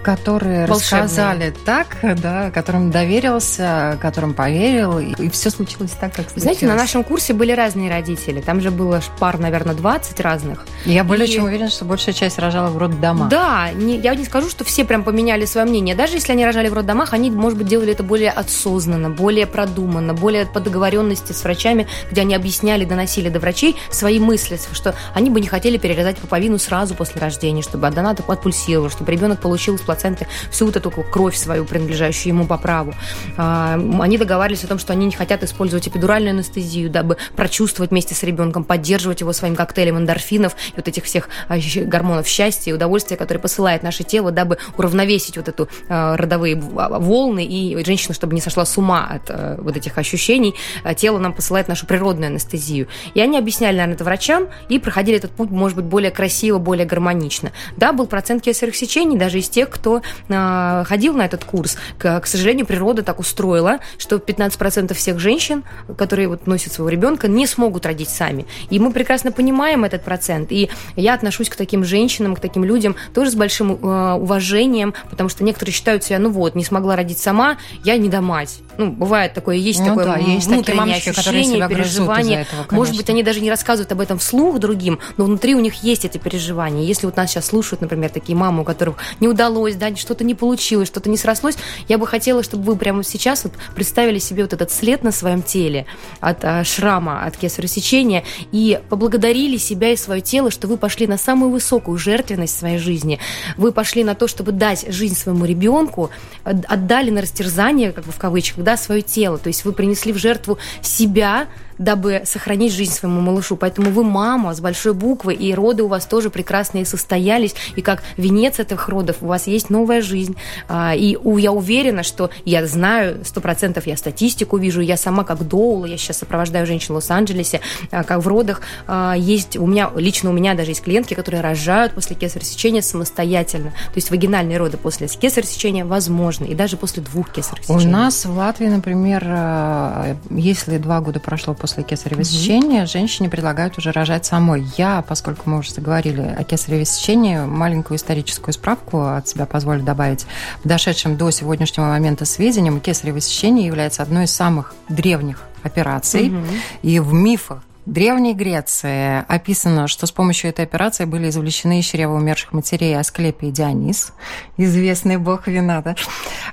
которые 0.01 0.65
Волшебные. 0.65 1.03
рассказали 1.03 1.53
так, 1.65 1.97
да, 2.21 2.51
которым 2.51 2.91
доверился, 2.91 3.97
которым 4.01 4.33
поверил, 4.33 4.99
и 4.99 5.29
все 5.29 5.49
случилось 5.49 5.91
так, 5.91 6.13
как 6.13 6.29
случилось. 6.29 6.43
Знаете, 6.43 6.67
на 6.67 6.75
нашем 6.75 7.03
курсе 7.03 7.33
были 7.33 7.51
разные 7.51 7.89
родители. 7.89 8.41
Там 8.41 8.61
же 8.61 8.71
было 8.71 9.01
пар, 9.19 9.39
наверное, 9.39 9.75
20 9.75 10.19
разных. 10.19 10.65
Я 10.85 11.03
более 11.03 11.27
и... 11.27 11.31
чем 11.31 11.45
уверена, 11.45 11.69
что 11.69 11.85
большая 11.85 12.13
часть 12.13 12.39
рожала 12.39 12.69
в 12.69 12.77
роддомах. 12.77 13.29
Да, 13.29 13.71
не, 13.71 13.97
я 13.97 14.15
не 14.15 14.25
скажу, 14.25 14.49
что 14.49 14.63
все 14.63 14.83
прям 14.85 15.03
поменяли 15.03 15.45
свое 15.45 15.67
мнение. 15.67 15.95
Даже 15.95 16.13
если 16.13 16.31
они 16.31 16.45
рожали 16.45 16.69
в 16.69 16.73
роддомах, 16.73 17.13
они, 17.13 17.29
может 17.31 17.57
быть, 17.57 17.67
делали 17.67 17.93
это 17.93 18.03
более 18.03 18.31
осознанно, 18.31 19.09
более 19.09 19.45
продуманно, 19.45 20.13
более 20.13 20.45
по 20.45 20.59
договоренности 20.59 21.33
с 21.33 21.43
врачами, 21.43 21.87
где 22.11 22.21
они 22.21 22.35
объясняли, 22.35 22.85
доносили 22.85 23.26
доносили 23.27 23.29
до 23.29 23.39
врачей 23.39 23.75
свои 23.89 24.19
мысли, 24.19 24.59
что 24.73 24.95
они 25.13 25.29
бы 25.29 25.41
не 25.41 25.47
хотели 25.47 25.77
перерезать 25.77 26.17
пуповину 26.17 26.57
сразу 26.57 26.95
после 26.95 27.21
рождения, 27.21 27.61
чтобы 27.61 27.89
донат 27.91 28.21
отпульсировал, 28.27 28.89
чтобы 28.89 29.11
ребенок 29.11 29.39
получил 29.39 29.75
из 29.75 29.81
плаценты 29.81 30.27
всю 30.51 30.65
вот 30.65 30.75
эту 30.75 30.89
кровь 30.91 31.35
свою, 31.35 31.65
принадлежащую 31.65 32.33
ему 32.33 32.45
по 32.45 32.57
праву. 32.57 32.93
А, 33.37 33.79
они 33.99 34.17
договаривались 34.17 34.63
о 34.63 34.67
том, 34.67 34.79
что 34.79 34.93
они 34.93 35.05
не 35.05 35.11
хотят 35.11 35.43
использовать 35.43 35.87
эпидуральную 35.87 36.31
анестезию, 36.31 36.89
дабы 36.89 37.17
прочувствовать 37.35 37.91
вместе 37.91 38.15
с 38.15 38.23
ребенком, 38.23 38.63
поддерживать 38.63 39.21
его 39.21 39.33
своим 39.33 39.55
коктейлем 39.55 39.97
эндорфинов 39.97 40.53
и 40.73 40.75
вот 40.77 40.87
этих 40.87 41.03
всех 41.03 41.29
а, 41.47 41.57
гормонов 41.85 42.27
счастья 42.27 42.71
и 42.71 42.73
удовольствия, 42.73 43.17
которые 43.17 43.41
посылает 43.41 43.83
наше 43.83 44.03
тело, 44.03 44.31
дабы 44.31 44.57
уравновесить 44.77 45.37
вот 45.37 45.47
эту 45.47 45.67
а, 45.89 46.17
родовые 46.17 46.55
волны, 46.55 47.45
и 47.45 47.83
женщина, 47.83 48.13
чтобы 48.13 48.33
не 48.33 48.41
сошла 48.41 48.65
с 48.65 48.77
ума 48.77 49.07
от 49.07 49.59
вот 49.59 49.75
этих 49.77 49.97
ощущений, 49.97 50.55
тело 50.95 51.19
нам 51.19 51.33
посылает 51.33 51.67
нашу 51.67 51.85
природную 51.85 52.27
анестезию. 52.27 52.87
И 53.17 53.19
они 53.19 53.35
объясняли, 53.35 53.77
наверное, 53.77 53.95
это 53.95 54.03
врачам 54.03 54.47
и 54.69 54.77
проходили 54.77 55.17
этот 55.17 55.31
путь, 55.31 55.49
может 55.49 55.75
быть, 55.75 55.85
более 55.85 56.11
красиво, 56.11 56.59
более 56.59 56.85
гармонично. 56.85 57.51
Да, 57.75 57.91
был 57.91 58.05
процент 58.05 58.43
кесаревых 58.43 58.75
сечений 58.75 59.17
даже 59.17 59.39
из 59.39 59.49
тех, 59.49 59.71
кто 59.71 60.03
э, 60.29 60.83
ходил 60.85 61.15
на 61.15 61.25
этот 61.25 61.43
курс. 61.43 61.79
К, 61.97 62.19
к 62.19 62.27
сожалению, 62.27 62.67
природа 62.67 63.01
так 63.01 63.19
устроила, 63.19 63.79
что 63.97 64.17
15% 64.17 64.93
всех 64.93 65.17
женщин, 65.17 65.63
которые 65.97 66.27
вот 66.27 66.45
носят 66.45 66.73
своего 66.73 66.89
ребенка, 66.89 67.27
не 67.27 67.47
смогут 67.47 67.87
родить 67.87 68.09
сами. 68.09 68.45
И 68.69 68.77
мы 68.77 68.91
прекрасно 68.91 69.31
понимаем 69.31 69.83
этот 69.83 70.03
процент. 70.03 70.51
И 70.51 70.69
я 70.95 71.15
отношусь 71.15 71.49
к 71.49 71.55
таким 71.55 71.83
женщинам, 71.83 72.35
к 72.35 72.39
таким 72.39 72.63
людям 72.63 72.95
тоже 73.15 73.31
с 73.31 73.35
большим 73.35 73.71
э, 73.71 74.13
уважением, 74.13 74.93
потому 75.09 75.29
что 75.29 75.43
некоторые 75.43 75.73
считают 75.73 76.03
себя, 76.03 76.19
ну 76.19 76.29
вот, 76.29 76.53
не 76.53 76.63
смогла 76.63 76.95
родить 76.95 77.17
сама, 77.17 77.57
я 77.83 77.97
не 77.97 78.09
домать. 78.09 78.59
Ну, 78.77 78.91
бывает 78.91 79.33
такое, 79.33 79.55
есть 79.55 79.79
ну, 79.79 79.87
такое 79.87 80.05
да, 80.05 80.17
есть 80.17 80.47
внутреннее 80.47 80.79
мамочки, 80.79 81.09
ощущение, 81.09 81.67
переживание. 81.67 82.41
Этого, 82.41 82.65
Может 82.71 82.95
быть, 82.95 83.09
они 83.09 83.23
даже 83.23 83.41
не 83.41 83.49
рассказывают 83.49 83.91
об 83.91 84.01
этом 84.01 84.19
вслух 84.19 84.59
другим, 84.59 84.99
но 85.17 85.25
внутри 85.25 85.55
у 85.55 85.59
них 85.59 85.83
есть 85.83 86.05
эти 86.05 86.17
переживания. 86.17 86.83
Если 86.83 87.05
вот 87.05 87.17
нас 87.17 87.31
сейчас 87.31 87.47
слушают, 87.47 87.81
например, 87.81 88.09
такие 88.09 88.37
мамы, 88.37 88.61
у 88.61 88.63
которых 88.63 88.97
не 89.19 89.27
удалось, 89.27 89.75
да, 89.75 89.95
что-то 89.95 90.23
не 90.23 90.35
получилось, 90.35 90.87
что-то 90.87 91.09
не 91.09 91.17
срослось, 91.17 91.57
я 91.87 91.97
бы 91.97 92.05
хотела, 92.05 92.43
чтобы 92.43 92.63
вы 92.63 92.75
прямо 92.75 93.03
сейчас 93.03 93.43
вот 93.43 93.53
представили 93.75 94.19
себе 94.19 94.43
вот 94.43 94.53
этот 94.53 94.71
след 94.71 95.03
на 95.03 95.11
своем 95.11 95.41
теле 95.41 95.85
от 96.19 96.45
а, 96.45 96.63
шрама, 96.63 97.23
от 97.25 97.37
кесарево 97.37 97.67
сечения 97.67 98.23
и 98.51 98.79
поблагодарили 98.89 99.57
себя 99.57 99.91
и 99.91 99.95
свое 99.95 100.21
тело, 100.21 100.51
что 100.51 100.67
вы 100.67 100.77
пошли 100.77 101.07
на 101.07 101.17
самую 101.17 101.51
высокую 101.51 101.97
жертвенность 101.97 102.55
в 102.55 102.59
своей 102.59 102.77
жизни. 102.77 103.19
Вы 103.57 103.71
пошли 103.71 104.03
на 104.03 104.15
то, 104.15 104.27
чтобы 104.27 104.51
дать 104.51 104.85
жизнь 104.93 105.15
своему 105.15 105.45
ребенку, 105.45 106.11
отдали 106.43 107.09
на 107.09 107.21
растерзание, 107.21 107.91
как 107.91 108.05
бы 108.05 108.11
в 108.11 108.17
кавычках, 108.17 108.63
да, 108.67 108.75
свое 108.75 109.01
тело. 109.01 109.37
То 109.37 109.47
есть 109.47 109.63
вы 109.63 109.71
принесли 109.71 110.11
в 110.11 110.17
жертву 110.17 110.57
себя, 110.81 111.47
дабы 111.77 112.21
сохранить 112.25 112.73
жизнь 112.73 112.93
своему 112.93 113.21
малышу. 113.21 113.55
Поэтому 113.55 113.91
вы 113.91 114.03
мама 114.03 114.53
с 114.53 114.59
большой 114.59 114.93
буквы, 114.93 115.33
и 115.33 115.53
роды 115.53 115.83
у 115.83 115.87
вас 115.87 116.05
тоже 116.05 116.29
прекрасные 116.29 116.85
состоялись, 116.85 117.55
и 117.75 117.81
как 117.81 118.03
венец 118.17 118.59
этих 118.59 118.89
родов 118.89 119.17
у 119.21 119.27
вас 119.27 119.47
есть 119.47 119.69
новая 119.69 120.01
жизнь. 120.01 120.35
А, 120.67 120.95
и 120.95 121.17
я 121.39 121.51
уверена, 121.51 122.03
что 122.03 122.29
я 122.45 122.65
знаю, 122.65 123.23
сто 123.25 123.41
процентов 123.41 123.87
я 123.87 123.97
статистику 123.97 124.57
вижу, 124.57 124.81
я 124.81 124.97
сама 124.97 125.23
как 125.23 125.47
доула, 125.47 125.85
я 125.85 125.97
сейчас 125.97 126.17
сопровождаю 126.17 126.65
женщин 126.65 126.93
в 126.93 126.95
Лос-Анджелесе, 126.95 127.61
а, 127.91 128.03
как 128.03 128.23
в 128.23 128.27
родах 128.27 128.61
а, 128.87 129.15
есть 129.17 129.57
у 129.57 129.65
меня, 129.65 129.91
лично 129.95 130.29
у 130.29 130.33
меня 130.33 130.53
даже 130.53 130.71
есть 130.71 130.83
клиентки, 130.83 131.13
которые 131.13 131.41
рожают 131.41 131.93
после 131.93 132.15
кесарево 132.15 132.45
сечения 132.45 132.81
самостоятельно. 132.81 133.71
То 133.71 133.95
есть 133.95 134.09
вагинальные 134.09 134.57
роды 134.57 134.77
после 134.77 135.07
кесарево 135.07 135.47
сечения 135.47 135.85
возможны, 135.85 136.45
и 136.45 136.55
даже 136.55 136.77
после 136.77 137.03
двух 137.03 137.31
кесаревых 137.31 137.65
сечений. 137.65 137.85
У 137.85 137.89
нас 137.89 138.25
в 138.25 138.35
Латвии, 138.35 138.67
например, 138.67 140.17
если 140.29 140.77
два 140.77 141.01
года 141.01 141.19
прошло 141.19 141.53
после 141.53 141.66
после 141.67 141.83
кесарево 141.83 142.23
сечения 142.23 142.83
угу. 142.83 142.87
женщине 142.87 143.27
предлагают 143.27 143.77
уже 143.77 143.91
рожать 143.91 144.25
самой. 144.25 144.65
Я, 144.77 145.03
поскольку 145.05 145.49
мы 145.49 145.59
уже 145.59 145.73
заговорили 145.73 146.21
о 146.21 146.45
кесареве 146.45 146.85
сечении, 146.85 147.39
маленькую 147.39 147.97
историческую 147.97 148.53
справку 148.53 149.01
от 149.01 149.27
себя 149.27 149.45
позволю 149.45 149.83
добавить. 149.83 150.25
В 150.63 150.67
дошедшем 150.67 151.17
до 151.17 151.29
сегодняшнего 151.29 151.87
момента 151.87 152.23
сведениям 152.23 152.79
кесарево 152.79 153.19
сечение 153.19 153.67
является 153.67 154.01
одной 154.01 154.25
из 154.25 154.31
самых 154.31 154.75
древних 154.87 155.43
операций. 155.61 156.29
Угу. 156.29 156.45
И 156.83 156.99
в 156.99 157.11
мифах 157.11 157.63
Древней 157.85 158.33
Греции 158.33 159.23
описано, 159.29 159.87
что 159.87 160.07
с 160.07 160.11
помощью 160.11 160.49
этой 160.49 160.65
операции 160.65 161.05
были 161.05 161.29
извлечены 161.29 161.79
из 161.79 161.85
чрева 161.85 162.15
умерших 162.15 162.51
матерей 162.51 162.97
Асклепий 162.97 163.47
и 163.47 163.51
Дионис, 163.51 164.11
известный 164.57 165.15
бог 165.15 165.47
вина. 165.47 165.81
Да? 165.81 165.95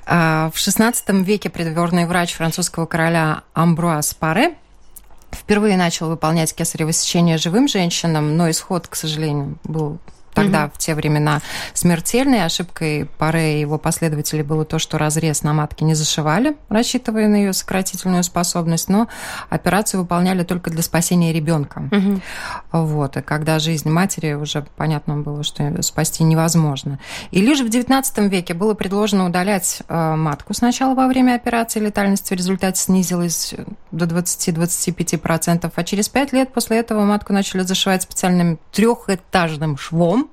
А 0.06 0.50
в 0.54 0.56
XVI 0.56 0.94
веке 1.24 1.50
придворный 1.50 2.06
врач 2.06 2.34
французского 2.34 2.86
короля 2.86 3.42
Амбруаз 3.52 4.14
Паре 4.14 4.54
впервые 5.34 5.76
начал 5.76 6.08
выполнять 6.08 6.54
кесарево 6.54 6.92
сечение 6.92 7.38
живым 7.38 7.68
женщинам, 7.68 8.36
но 8.36 8.50
исход, 8.50 8.86
к 8.86 8.94
сожалению, 8.94 9.58
был 9.64 9.98
тогда, 10.34 10.64
угу. 10.64 10.72
в 10.74 10.78
те 10.78 10.94
времена, 10.94 11.40
смертельной. 11.72 12.44
Ошибкой 12.44 13.08
Паре 13.18 13.58
и 13.58 13.60
его 13.60 13.78
последователей 13.78 14.42
было 14.42 14.64
то, 14.64 14.78
что 14.78 14.98
разрез 14.98 15.42
на 15.42 15.52
матке 15.52 15.84
не 15.84 15.94
зашивали, 15.94 16.56
рассчитывая 16.68 17.28
на 17.28 17.36
ее 17.36 17.52
сократительную 17.52 18.24
способность, 18.24 18.88
но 18.88 19.08
операцию 19.48 20.00
выполняли 20.00 20.42
только 20.42 20.70
для 20.70 20.82
спасения 20.82 21.32
ребенка. 21.32 21.88
Угу. 21.90 22.20
Вот. 22.72 23.16
И 23.16 23.22
когда 23.22 23.58
жизнь 23.58 23.88
матери 23.88 24.34
уже 24.34 24.66
понятно 24.76 25.16
было, 25.16 25.42
что 25.42 25.82
спасти 25.82 26.24
невозможно. 26.24 26.98
И 27.30 27.40
лишь 27.40 27.60
в 27.60 27.66
XIX 27.66 28.28
веке 28.28 28.54
было 28.54 28.74
предложено 28.74 29.26
удалять 29.26 29.82
э, 29.88 30.14
матку 30.16 30.54
сначала 30.54 30.94
во 30.94 31.06
время 31.06 31.34
операции, 31.34 31.80
летальность 31.80 32.30
в 32.30 32.34
результате 32.34 32.80
снизилась 32.80 33.54
до 33.90 34.06
20-25%, 34.06 35.72
а 35.74 35.84
через 35.84 36.08
пять 36.08 36.32
лет 36.32 36.52
после 36.52 36.78
этого 36.78 37.04
матку 37.04 37.32
начали 37.32 37.62
зашивать 37.62 38.02
специальным 38.02 38.58
трехэтажным 38.72 39.76
швом, 39.76 40.23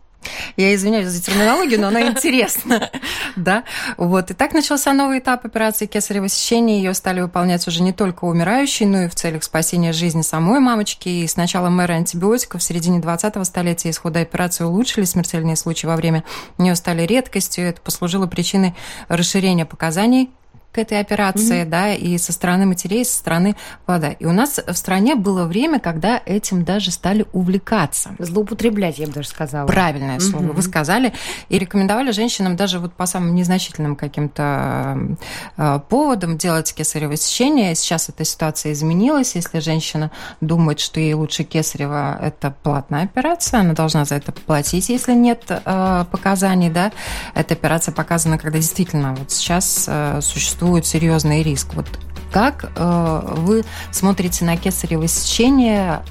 я 0.57 0.75
извиняюсь 0.75 1.07
за 1.07 1.21
терминологию, 1.21 1.79
но 1.79 1.87
она 1.87 2.07
интересна. 2.07 2.89
Да, 3.37 3.63
вот. 3.95 4.29
И 4.29 4.33
так 4.33 4.53
начался 4.53 4.91
новый 4.91 5.19
этап 5.19 5.45
операции 5.45 5.85
кесарево 5.85 6.27
сечения. 6.27 6.77
Ее 6.77 6.93
стали 6.93 7.21
выполнять 7.21 7.65
уже 7.65 7.81
не 7.81 7.93
только 7.93 8.25
умирающие, 8.25 8.87
но 8.87 9.03
и 9.03 9.07
в 9.07 9.15
целях 9.15 9.43
спасения 9.43 9.93
жизни 9.93 10.21
самой 10.21 10.59
мамочки. 10.59 11.07
И 11.07 11.25
с 11.25 11.37
началом 11.37 11.77
мэры 11.77 11.93
антибиотиков 11.93 12.61
в 12.61 12.63
середине 12.63 12.99
20-го 12.99 13.43
столетия 13.45 13.89
исхода 13.89 14.19
операции 14.19 14.65
улучшили. 14.65 15.05
Смертельные 15.05 15.55
случаи 15.55 15.87
во 15.87 15.95
время 15.95 16.25
нее 16.57 16.75
стали 16.75 17.03
редкостью. 17.03 17.65
Это 17.65 17.79
послужило 17.79 18.27
причиной 18.27 18.75
расширения 19.07 19.65
показаний 19.65 20.29
к 20.71 20.77
этой 20.77 20.99
операции, 20.99 21.63
mm-hmm. 21.63 21.69
да, 21.69 21.93
и 21.93 22.17
со 22.17 22.31
стороны 22.31 22.65
матерей, 22.65 23.01
и 23.01 23.05
со 23.05 23.17
стороны 23.17 23.55
вода. 23.87 24.11
И 24.11 24.25
у 24.25 24.31
нас 24.31 24.59
в 24.65 24.73
стране 24.73 25.15
было 25.15 25.43
время, 25.43 25.79
когда 25.79 26.21
этим 26.25 26.63
даже 26.63 26.91
стали 26.91 27.25
увлекаться. 27.33 28.11
Злоупотреблять, 28.19 28.97
я 28.97 29.07
бы 29.07 29.13
даже 29.13 29.27
сказала. 29.27 29.67
Правильное 29.67 30.17
mm-hmm. 30.17 30.31
слово 30.31 30.53
вы 30.53 30.61
сказали. 30.61 31.13
И 31.49 31.59
рекомендовали 31.59 32.11
женщинам 32.11 32.55
даже 32.55 32.79
вот 32.79 32.93
по 32.93 33.05
самым 33.05 33.35
незначительным 33.35 33.97
каким-то 33.97 35.17
э, 35.57 35.79
поводам 35.89 36.37
делать 36.37 36.73
кесарево 36.73 37.17
сечение. 37.17 37.75
Сейчас 37.75 38.07
эта 38.07 38.23
ситуация 38.23 38.71
изменилась. 38.71 39.35
Если 39.35 39.59
женщина 39.59 40.09
думает, 40.39 40.79
что 40.79 41.01
ей 41.01 41.13
лучше 41.13 41.43
кесарево, 41.43 42.17
это 42.21 42.55
платная 42.63 43.03
операция, 43.03 43.59
она 43.59 43.73
должна 43.73 44.05
за 44.05 44.15
это 44.15 44.31
платить, 44.31 44.87
если 44.87 45.13
нет 45.13 45.43
э, 45.49 46.05
показаний, 46.09 46.69
да. 46.69 46.93
Эта 47.33 47.55
операция 47.55 47.93
показана, 47.93 48.37
когда 48.37 48.59
действительно 48.59 49.13
вот 49.15 49.31
сейчас 49.31 49.85
э, 49.87 50.19
существует 50.21 50.60
существует 50.61 50.85
серьезный 50.85 51.41
риск. 51.41 51.69
Вот 51.73 51.87
как 52.31 52.71
э, 52.75 53.33
вы 53.37 53.63
смотрите 53.91 54.45
на 54.45 54.57
кесарево 54.57 55.07
сечение 55.07 56.01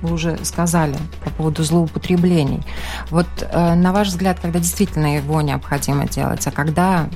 вы 0.00 0.14
уже 0.14 0.44
сказали 0.44 0.96
по 1.24 1.30
поводу 1.30 1.62
злоупотреблений. 1.62 2.62
Вот 3.10 3.28
э, 3.40 3.74
на 3.74 3.92
ваш 3.92 4.08
взгляд, 4.08 4.40
когда 4.40 4.58
действительно 4.58 5.16
его 5.16 5.40
необходимо 5.40 6.08
делать, 6.08 6.44
а 6.48 6.50
когда 6.50 7.08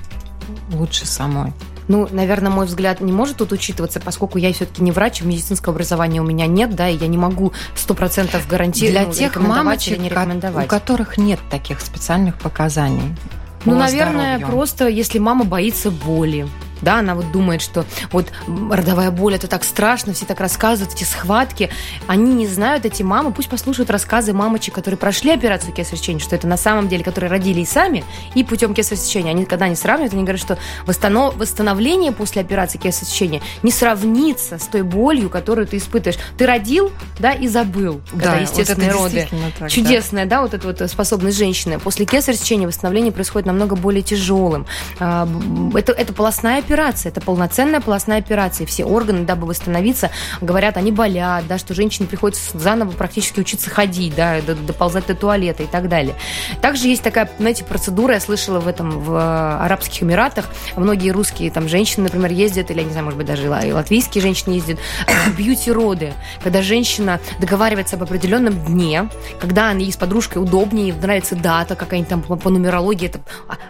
лучше 0.71 1.07
самой? 1.07 1.53
Ну, 1.89 2.07
наверное, 2.13 2.53
мой 2.53 2.67
взгляд 2.67 3.01
не 3.01 3.13
может 3.13 3.39
тут 3.39 3.51
учитываться, 3.51 3.99
поскольку 3.99 4.39
я 4.39 4.53
все-таки 4.53 4.83
не 4.83 4.93
врач, 4.93 5.23
медицинского 5.23 5.75
образования 5.75 6.21
у 6.21 6.25
меня 6.25 6.47
нет, 6.47 6.77
да, 6.77 6.89
и 6.89 6.97
я 6.97 7.09
не 7.09 7.19
могу 7.19 7.53
сто 7.75 7.95
процентов 7.95 8.47
гарантировать 8.47 9.09
Для 9.09 9.29
тех 9.29 9.37
мамочек, 9.37 9.99
не 9.99 10.09
рекомендовать. 10.09 10.67
у 10.67 10.69
которых 10.69 11.19
нет 11.19 11.41
таких 11.51 11.81
специальных 11.81 12.37
показаний. 12.37 13.17
Ну, 13.65 13.77
наверное, 13.77 14.37
здоровью. 14.37 14.47
просто 14.47 14.89
если 14.89 15.19
мама 15.19 15.45
боится 15.45 15.91
боли, 15.91 16.47
да, 16.83 16.99
она 16.99 17.15
вот 17.15 17.31
думает, 17.33 17.63
что 17.63 17.85
вот 18.13 18.27
родовая 18.47 19.11
боль 19.11 19.35
это 19.35 19.47
так 19.47 19.65
страшно, 19.65 20.13
все 20.13 20.27
так 20.27 20.41
рассказывают, 20.41 20.95
эти 20.95 21.05
схватки. 21.05 21.71
Они 22.07 22.35
не 22.35 22.47
знают, 22.47 22.85
эти 22.85 23.03
мамы, 23.03 23.33
пусть 23.33 23.49
послушают 23.49 23.91
рассказы 23.91 24.33
мамочек, 24.33 24.75
которые 24.75 24.99
прошли 24.99 25.33
операцию 25.33 25.73
кесарево 25.73 25.97
сечения, 25.97 26.21
что 26.21 26.37
это 26.37 26.47
на 26.47 26.57
самом 26.57 26.89
деле, 26.89 27.05
которые 27.05 27.31
родили 27.31 27.61
и 27.61 27.67
сами, 27.67 28.05
и 28.35 28.45
путем 28.45 28.75
кесарево 28.75 29.03
сечения. 29.03 29.31
Они, 29.31 29.45
когда 29.45 29.67
они 29.67 29.77
сравнивают, 29.77 30.13
они 30.13 30.23
говорят, 30.23 30.41
что 30.41 30.59
восстановление 30.87 32.13
после 32.13 32.43
операции 32.43 32.79
кесарево 32.79 33.11
сечения 33.11 33.43
не 33.63 33.71
сравнится 33.71 34.59
с 34.59 34.67
той 34.67 34.83
болью, 34.83 35.31
которую 35.31 35.67
ты 35.67 35.79
испытываешь. 35.79 36.19
Ты 36.37 36.47
родил, 36.47 36.93
да, 37.19 37.33
и 37.33 37.49
забыл, 37.49 38.01
когда 38.11 38.33
да, 38.33 38.37
естественные 38.39 38.93
вот 38.93 39.13
роды. 39.13 39.29
Так, 39.59 39.71
Чудесная, 39.71 40.25
да. 40.25 40.37
да, 40.37 40.43
вот 40.43 40.55
эта 40.55 40.67
вот 40.67 40.91
способность 40.91 41.37
женщины. 41.37 41.79
После 41.79 42.05
кесарево 42.07 42.43
сечения 42.43 42.67
восстановление 42.67 43.13
происходит 43.13 43.47
намного 43.47 43.77
более 43.77 44.03
тяжелым. 44.03 44.67
А, 44.99 45.29
это, 45.75 45.93
это 45.93 46.13
полостная 46.13 46.63
операция, 46.67 47.11
это 47.11 47.21
полноценная 47.21 47.81
полостная 47.81 48.19
операция. 48.19 48.67
Все 48.67 48.85
органы, 48.85 49.25
дабы 49.25 49.47
восстановиться, 49.47 50.11
говорят, 50.41 50.77
они 50.77 50.91
болят, 50.91 51.47
да, 51.47 51.59
что 51.59 51.75
женщине 51.75 52.09
приходится 52.09 52.59
заново 52.59 52.91
практически 52.91 53.41
учиться 53.41 53.71
ходить, 53.71 54.15
да, 54.15 54.41
доползать 54.41 55.07
до 55.07 55.15
туалета 55.15 55.63
и 55.63 55.67
так 55.67 55.89
далее. 55.89 56.17
Также 56.61 56.89
есть 56.89 57.03
такая, 57.03 57.31
знаете, 57.39 57.65
процедура, 57.65 58.15
я 58.15 58.21
слышала 58.21 58.59
в 58.59 58.67
этом, 58.67 58.91
в 59.01 59.15
э, 59.15 59.65
Арабских 59.65 60.03
Эмиратах, 60.03 60.47
многие 60.77 61.11
русские 61.11 61.51
там 61.51 61.69
женщины, 61.69 62.05
например, 62.05 62.33
ездят, 62.33 62.71
или, 62.71 62.81
я 62.81 62.85
не 62.85 62.91
знаю, 62.91 63.05
может 63.05 63.19
быть, 63.19 63.27
даже 63.27 63.47
и 63.47 63.73
латвийские 63.73 64.23
женщины 64.23 64.55
ездят, 64.55 64.79
бьюти-роды, 65.39 66.15
когда 66.43 66.63
женщина 66.63 67.21
договаривается 67.39 67.97
об 67.97 68.03
определенном 68.03 68.55
дне, 68.65 69.09
когда 69.41 69.71
ей 69.71 69.93
с 69.93 69.97
подружкой 69.97 70.43
удобнее, 70.43 70.93
нравится 70.95 71.37
дата 71.37 71.77
какая-нибудь 71.77 72.09
там 72.09 72.23
по 72.23 72.51
нумерологии, 72.51 73.07
это 73.07 73.21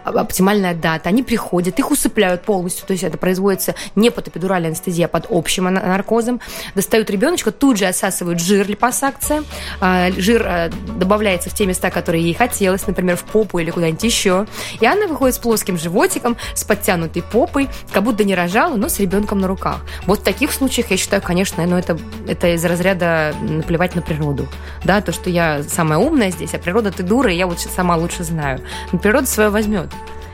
оптимальная 0.03 0.73
дата, 0.73 1.09
они 1.09 1.21
приходят, 1.21 1.77
их 1.77 1.91
усыпляют 1.91 2.43
полностью, 2.43 2.86
то 2.87 2.93
есть 2.93 3.03
это 3.03 3.17
производится 3.17 3.75
не 3.95 4.09
под 4.09 4.29
эпидуральной 4.29 4.69
анестезией, 4.69 5.05
а 5.05 5.07
под 5.09 5.27
общим 5.29 5.65
наркозом. 5.65 6.39
Достают 6.73 7.09
ребеночка, 7.09 7.51
тут 7.51 7.77
же 7.77 7.85
отсасывают 7.85 8.39
жир 8.39 8.67
липосакция. 8.67 9.43
А, 9.81 10.09
жир 10.17 10.43
а, 10.45 10.69
добавляется 10.97 11.49
в 11.49 11.53
те 11.53 11.65
места, 11.65 11.91
которые 11.91 12.23
ей 12.23 12.33
хотелось, 12.33 12.87
например, 12.87 13.17
в 13.17 13.23
попу 13.25 13.59
или 13.59 13.69
куда-нибудь 13.69 14.03
еще. 14.03 14.47
И 14.79 14.85
она 14.85 15.07
выходит 15.07 15.35
с 15.35 15.39
плоским 15.39 15.77
животиком, 15.77 16.37
с 16.53 16.63
подтянутой 16.63 17.21
попой, 17.21 17.69
как 17.91 18.03
будто 18.03 18.23
не 18.23 18.35
рожала, 18.35 18.75
но 18.75 18.89
с 18.89 18.99
ребенком 18.99 19.39
на 19.39 19.47
руках. 19.47 19.81
Вот 20.05 20.19
в 20.19 20.23
таких 20.23 20.51
случаях, 20.51 20.91
я 20.91 20.97
считаю, 20.97 21.21
конечно, 21.21 21.65
ну, 21.65 21.77
это, 21.77 21.97
это 22.27 22.55
из 22.55 22.63
разряда 22.63 23.35
наплевать 23.41 23.95
на 23.95 24.01
природу. 24.01 24.47
Да, 24.83 25.01
то, 25.01 25.11
что 25.11 25.29
я 25.29 25.63
самая 25.63 25.99
умная 25.99 26.31
здесь, 26.31 26.53
а 26.53 26.57
природа 26.57 26.91
ты 26.91 27.03
дура, 27.03 27.31
и 27.31 27.35
я 27.35 27.47
вот 27.47 27.59
сама 27.59 27.97
лучше 27.97 28.23
знаю. 28.23 28.61
Но 28.91 28.99
природа 28.99 29.27
свое 29.27 29.49
возьмет 29.49 29.89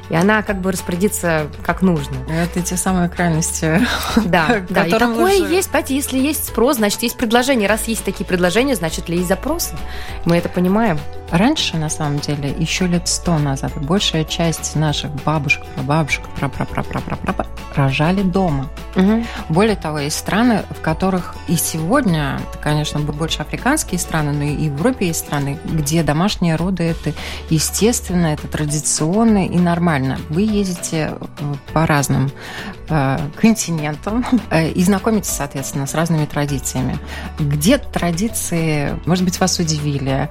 и 0.09 0.15
она 0.15 0.43
как 0.43 0.61
бы 0.61 0.71
распорядится 0.71 1.47
как 1.63 1.81
нужно. 1.81 2.15
Это 2.29 2.61
те 2.61 2.77
самые 2.77 3.09
крайности. 3.09 3.81
Да, 4.25 4.63
да. 4.69 4.85
И 4.85 4.91
такое 4.91 5.33
есть, 5.33 5.69
понимаете, 5.69 5.95
если 5.95 6.17
есть 6.17 6.47
спрос, 6.47 6.77
значит, 6.77 7.01
есть 7.03 7.17
предложение. 7.17 7.67
Раз 7.67 7.87
есть 7.87 8.03
такие 8.03 8.25
предложения, 8.25 8.75
значит 8.75 9.09
ли 9.09 9.17
есть 9.17 9.27
запросы. 9.27 9.75
Мы 10.25 10.37
это 10.37 10.49
понимаем. 10.49 10.99
Раньше, 11.33 11.77
на 11.77 11.89
самом 11.89 12.19
деле, 12.19 12.55
еще 12.59 12.85
лет 12.85 13.07
сто 13.07 13.39
назад, 13.39 13.73
большая 13.81 14.23
часть 14.23 14.75
наших 14.75 15.11
бабушек, 15.23 15.65
прабабушек, 15.73 16.23
прапрапрапрапрапрапра 16.37 17.47
рожали 17.75 18.21
дома. 18.21 18.69
Угу. 18.95 19.23
Более 19.49 19.75
того, 19.75 19.99
есть 19.99 20.17
страны, 20.17 20.63
в 20.69 20.81
которых 20.81 21.35
и 21.47 21.55
сегодня, 21.55 22.39
конечно, 22.61 22.99
больше 22.99 23.41
африканские 23.41 23.99
страны, 23.99 24.31
но 24.31 24.43
и 24.43 24.69
в 24.69 24.77
Европе 24.77 25.07
есть 25.07 25.21
страны, 25.21 25.57
где 25.65 26.03
домашние 26.03 26.55
роды 26.55 26.83
это 26.83 27.13
естественно, 27.49 28.27
это 28.27 28.47
традиционно 28.47 29.47
и 29.47 29.57
нормально. 29.57 30.19
Вы 30.29 30.43
ездите 30.43 31.13
э, 31.17 31.53
по 31.73 31.87
разным 31.87 32.31
э, 32.89 33.17
континентам 33.39 34.25
э, 34.51 34.69
и 34.69 34.83
знакомитесь, 34.83 35.31
соответственно, 35.31 35.87
с 35.87 35.95
разными 35.95 36.25
традициями. 36.25 36.99
Где 37.39 37.79
традиции, 37.79 38.99
может 39.05 39.23
быть, 39.23 39.39
вас 39.39 39.57
удивили, 39.57 40.29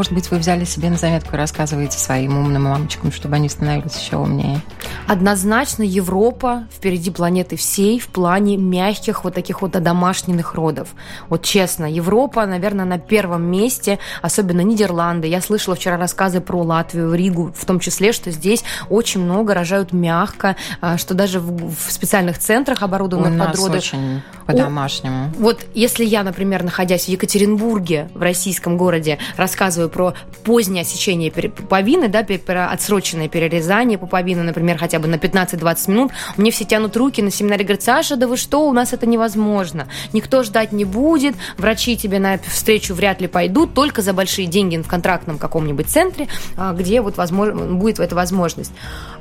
может 0.00 0.14
быть, 0.14 0.30
вы 0.30 0.38
взяли 0.38 0.64
себе 0.64 0.88
на 0.88 0.96
заметку 0.96 1.34
и 1.34 1.36
рассказываете 1.36 1.98
своим 1.98 2.38
умным 2.38 2.62
мамочкам, 2.62 3.12
чтобы 3.12 3.34
они 3.34 3.50
становились 3.50 4.00
еще 4.00 4.16
умнее? 4.16 4.62
Однозначно 5.06 5.82
Европа 5.82 6.64
впереди 6.74 7.10
планеты 7.10 7.56
всей 7.56 8.00
в 8.00 8.06
плане 8.06 8.56
мягких 8.56 9.24
вот 9.24 9.34
таких 9.34 9.60
вот 9.60 9.72
домашних 9.72 10.54
родов. 10.54 10.88
Вот 11.28 11.42
честно, 11.42 11.84
Европа, 11.84 12.46
наверное, 12.46 12.86
на 12.86 12.98
первом 12.98 13.42
месте, 13.42 13.98
особенно 14.22 14.62
Нидерланды. 14.62 15.26
Я 15.26 15.42
слышала 15.42 15.76
вчера 15.76 15.98
рассказы 15.98 16.40
про 16.40 16.62
Латвию, 16.62 17.12
Ригу, 17.12 17.52
в 17.54 17.66
том 17.66 17.78
числе, 17.78 18.12
что 18.12 18.30
здесь 18.30 18.64
очень 18.88 19.20
много 19.20 19.52
рожают 19.52 19.92
мягко, 19.92 20.56
а, 20.80 20.96
что 20.96 21.12
даже 21.12 21.40
в, 21.40 21.74
в 21.74 21.92
специальных 21.92 22.38
центрах 22.38 22.82
оборудованных 22.82 23.34
У 23.34 23.46
под 23.46 23.56
роды. 23.58 23.76
очень 23.76 24.22
по-домашнему. 24.46 25.30
Вот 25.36 25.66
если 25.74 26.06
я, 26.06 26.22
например, 26.22 26.62
находясь 26.62 27.04
в 27.04 27.08
Екатеринбурге, 27.08 28.08
в 28.14 28.22
российском 28.22 28.78
городе, 28.78 29.18
рассказываю 29.36 29.89
про 29.90 30.14
позднее 30.44 30.82
осечение 30.82 31.30
пер- 31.30 31.50
пуповины, 31.50 32.08
да, 32.08 32.22
пер- 32.22 32.72
отсроченное 32.72 33.28
перерезание 33.28 33.98
пуповины, 33.98 34.42
например, 34.42 34.78
хотя 34.78 34.98
бы 34.98 35.08
на 35.08 35.16
15-20 35.16 35.90
минут, 35.90 36.12
мне 36.36 36.50
все 36.50 36.64
тянут 36.64 36.96
руки 36.96 37.22
на 37.22 37.30
семинаре, 37.30 37.64
говорят, 37.64 37.82
Саша, 37.82 38.16
да 38.16 38.26
вы 38.26 38.36
что, 38.36 38.68
у 38.68 38.72
нас 38.72 38.92
это 38.92 39.06
невозможно. 39.06 39.88
Никто 40.12 40.42
ждать 40.42 40.72
не 40.72 40.84
будет, 40.84 41.34
врачи 41.58 41.96
тебе 41.96 42.18
на 42.18 42.38
встречу 42.38 42.94
вряд 42.94 43.20
ли 43.20 43.28
пойдут, 43.28 43.74
только 43.74 44.02
за 44.02 44.12
большие 44.12 44.46
деньги 44.46 44.76
в 44.76 44.88
контрактном 44.88 45.38
каком-нибудь 45.38 45.88
центре, 45.88 46.28
а, 46.56 46.72
где 46.72 47.00
вот 47.00 47.16
возможно, 47.16 47.74
будет 47.74 48.00
эта 48.00 48.14
возможность. 48.14 48.72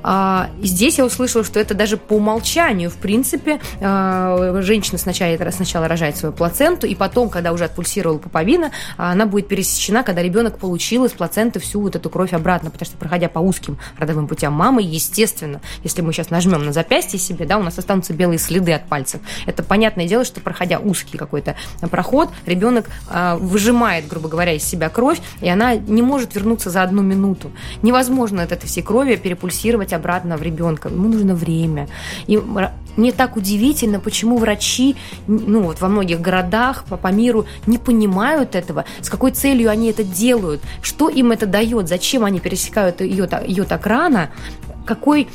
А, 0.03 0.49
и 0.61 0.67
здесь 0.67 0.97
я 0.97 1.05
услышала, 1.05 1.43
что 1.43 1.59
это 1.59 1.73
даже 1.73 1.97
по 1.97 2.13
умолчанию, 2.13 2.89
в 2.89 2.95
принципе, 2.95 3.59
а, 3.81 4.59
женщина 4.61 4.97
сначала, 4.97 5.51
сначала 5.51 5.87
рожает 5.87 6.17
свою 6.17 6.33
плаценту, 6.33 6.87
и 6.87 6.95
потом, 6.95 7.29
когда 7.29 7.51
уже 7.51 7.65
отпульсировала 7.65 8.17
пуповина, 8.17 8.71
она 8.97 9.25
будет 9.25 9.47
пересечена, 9.47 10.03
когда 10.03 10.21
ребенок 10.21 10.48
получил 10.57 11.05
из 11.05 11.11
плаценты 11.11 11.59
всю 11.59 11.81
вот 11.81 11.95
эту 11.95 12.09
кровь 12.09 12.33
обратно, 12.33 12.69
потому 12.69 12.85
что, 12.85 12.97
проходя 12.97 13.29
по 13.29 13.39
узким 13.39 13.77
родовым 13.97 14.27
путям 14.27 14.53
мамы, 14.53 14.81
естественно, 14.81 15.61
если 15.83 16.01
мы 16.01 16.13
сейчас 16.13 16.29
нажмем 16.29 16.65
на 16.65 16.73
запястье 16.73 17.19
себе, 17.19 17.45
да, 17.45 17.57
у 17.57 17.63
нас 17.63 17.77
останутся 17.77 18.13
белые 18.13 18.39
следы 18.39 18.73
от 18.73 18.87
пальцев. 18.87 19.21
Это 19.45 19.63
понятное 19.63 20.07
дело, 20.07 20.25
что 20.25 20.41
проходя 20.41 20.79
узкий 20.79 21.17
какой-то 21.17 21.55
проход, 21.91 22.29
ребенок 22.45 22.89
а, 23.09 23.35
выжимает, 23.35 24.07
грубо 24.07 24.29
говоря, 24.29 24.53
из 24.53 24.63
себя 24.63 24.89
кровь, 24.89 25.21
и 25.41 25.49
она 25.49 25.75
не 25.75 26.01
может 26.01 26.35
вернуться 26.35 26.69
за 26.69 26.83
одну 26.83 27.01
минуту. 27.01 27.51
Невозможно 27.81 28.43
от 28.43 28.51
этой 28.51 28.67
всей 28.67 28.81
крови 28.81 29.15
перепульсировать 29.15 29.93
обратно 29.93 30.37
в 30.37 30.41
ребенка. 30.41 30.89
Ему 30.89 31.09
нужно 31.09 31.35
время. 31.35 31.87
И 32.27 32.41
мне 32.99 33.11
так 33.11 33.37
удивительно, 33.37 33.99
почему 33.99 34.37
врачи, 34.37 34.95
ну 35.27 35.61
вот 35.61 35.79
во 35.79 35.87
многих 35.87 36.19
городах 36.19 36.83
по, 36.89 36.97
по 36.97 37.07
миру 37.07 37.45
не 37.65 37.77
понимают 37.77 38.55
этого, 38.55 38.85
с 39.01 39.09
какой 39.09 39.31
целью 39.31 39.69
они 39.69 39.89
это 39.89 40.03
делают, 40.03 40.38
что 40.81 41.09
им 41.09 41.31
это 41.31 41.45
дает, 41.45 41.87
зачем 41.87 42.25
они 42.25 42.39
пересекают 42.39 43.01
ее, 43.01 43.27
ее 43.45 43.63
так 43.63 43.85
рано, 43.85 44.31
какой 44.85 45.27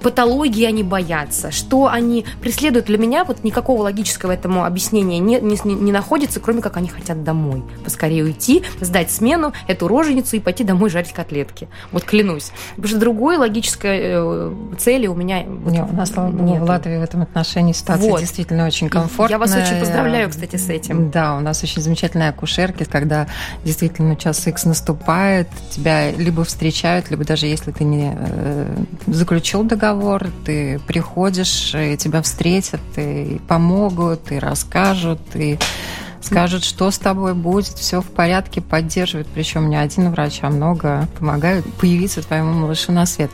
патологии 0.00 0.64
они 0.64 0.82
боятся, 0.82 1.50
что 1.50 1.88
они 1.88 2.24
преследуют 2.40 2.86
для 2.86 2.98
меня, 2.98 3.24
вот 3.24 3.44
никакого 3.44 3.82
логического 3.82 4.32
этому 4.32 4.64
объяснения 4.64 5.18
не, 5.18 5.40
не, 5.40 5.58
не 5.64 5.92
находится, 5.92 6.40
кроме 6.40 6.62
как 6.62 6.76
они 6.76 6.88
хотят 6.88 7.24
домой. 7.24 7.62
Поскорее 7.84 8.24
уйти, 8.24 8.62
сдать 8.80 9.10
смену, 9.10 9.52
эту 9.66 9.88
роженицу 9.88 10.36
и 10.36 10.40
пойти 10.40 10.64
домой 10.64 10.90
жарить 10.90 11.12
котлетки. 11.12 11.68
Вот 11.92 12.04
клянусь. 12.04 12.52
Потому 12.70 12.88
что 12.88 12.98
другой 12.98 13.36
логической 13.36 14.00
э, 14.02 14.54
цели 14.78 15.06
у 15.06 15.14
меня 15.14 15.42
не, 15.42 15.82
у 15.82 15.92
нас, 15.92 16.10
слава 16.10 16.30
богу, 16.30 16.54
в 16.54 16.62
Латвии 16.62 16.98
в 16.98 17.02
этом 17.02 17.22
отношении 17.22 17.72
ситуация 17.72 18.10
вот. 18.10 18.20
действительно 18.20 18.66
очень 18.66 18.88
комфортная. 18.88 19.36
Я 19.36 19.38
вас 19.38 19.54
очень 19.54 19.80
поздравляю, 19.80 20.30
кстати, 20.30 20.56
с 20.56 20.68
этим. 20.68 21.10
Да, 21.10 21.36
у 21.36 21.40
нас 21.40 21.62
очень 21.62 21.82
замечательные 21.82 22.30
акушерки, 22.30 22.84
когда 22.84 23.26
действительно 23.64 24.16
час 24.16 24.46
X 24.46 24.64
наступает, 24.64 25.48
тебя 25.70 26.10
либо 26.12 26.44
встречают, 26.44 27.10
либо 27.10 27.24
даже 27.24 27.46
если 27.46 27.72
ты 27.72 27.84
не 27.84 28.14
э, 28.14 28.76
заключил 29.06 29.64
договор, 29.64 29.87
разговор, 29.88 30.26
ты 30.44 30.78
приходишь, 30.86 31.74
и 31.74 31.96
тебя 31.96 32.20
встретят, 32.20 32.80
и 32.96 33.40
помогут, 33.48 34.30
и 34.32 34.38
расскажут, 34.38 35.20
и 35.34 35.58
скажут, 36.20 36.64
что 36.64 36.90
с 36.90 36.98
тобой 36.98 37.34
будет, 37.34 37.68
все 37.68 38.02
в 38.02 38.06
порядке, 38.06 38.60
поддерживают. 38.60 39.28
Причем 39.28 39.70
не 39.70 39.76
один 39.76 40.10
врач, 40.10 40.40
а 40.42 40.50
много 40.50 41.08
помогают 41.18 41.64
появиться 41.74 42.22
твоему 42.22 42.52
малышу 42.52 42.92
на 42.92 43.06
свет. 43.06 43.30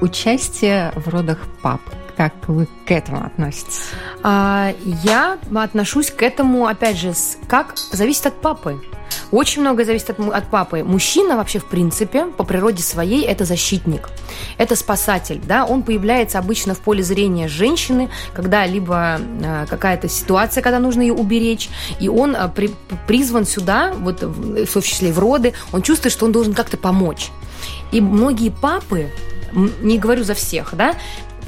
Участие 0.00 0.92
в 0.96 1.08
родах 1.08 1.38
пап. 1.62 1.80
Как 2.18 2.32
вы 2.48 2.66
к 2.84 2.90
этому 2.90 3.24
относитесь? 3.24 3.90
А, 4.24 4.74
я 5.04 5.38
отношусь 5.54 6.10
к 6.10 6.20
этому, 6.20 6.66
опять 6.66 6.98
же, 6.98 7.12
как 7.46 7.76
зависит 7.92 8.26
от 8.26 8.40
папы. 8.40 8.82
Очень 9.30 9.60
многое 9.60 9.86
зависит 9.86 10.10
от, 10.10 10.18
от 10.18 10.50
папы. 10.50 10.82
Мужчина 10.82 11.36
вообще, 11.36 11.60
в 11.60 11.66
принципе, 11.66 12.24
по 12.24 12.42
природе 12.42 12.82
своей, 12.82 13.22
это 13.22 13.44
защитник. 13.44 14.08
Это 14.56 14.74
спасатель, 14.74 15.40
да, 15.46 15.64
он 15.64 15.84
появляется 15.84 16.40
обычно 16.40 16.74
в 16.74 16.80
поле 16.80 17.04
зрения 17.04 17.46
женщины, 17.46 18.10
когда 18.34 18.66
либо 18.66 19.20
э, 19.20 19.66
какая-то 19.70 20.08
ситуация, 20.08 20.60
когда 20.60 20.80
нужно 20.80 21.02
ее 21.02 21.12
уберечь, 21.12 21.70
и 22.00 22.08
он 22.08 22.34
э, 22.34 22.48
при, 22.48 22.72
призван 23.06 23.46
сюда, 23.46 23.92
вот 23.96 24.24
в, 24.24 24.64
в 24.66 24.72
том 24.72 24.82
числе 24.82 25.10
и 25.10 25.12
в 25.12 25.20
роды, 25.20 25.54
он 25.70 25.82
чувствует, 25.82 26.12
что 26.12 26.26
он 26.26 26.32
должен 26.32 26.52
как-то 26.52 26.78
помочь. 26.78 27.30
И 27.92 28.00
многие 28.00 28.50
папы, 28.50 29.08
не 29.52 29.98
говорю 29.98 30.24
за 30.24 30.34
всех, 30.34 30.74
да, 30.74 30.94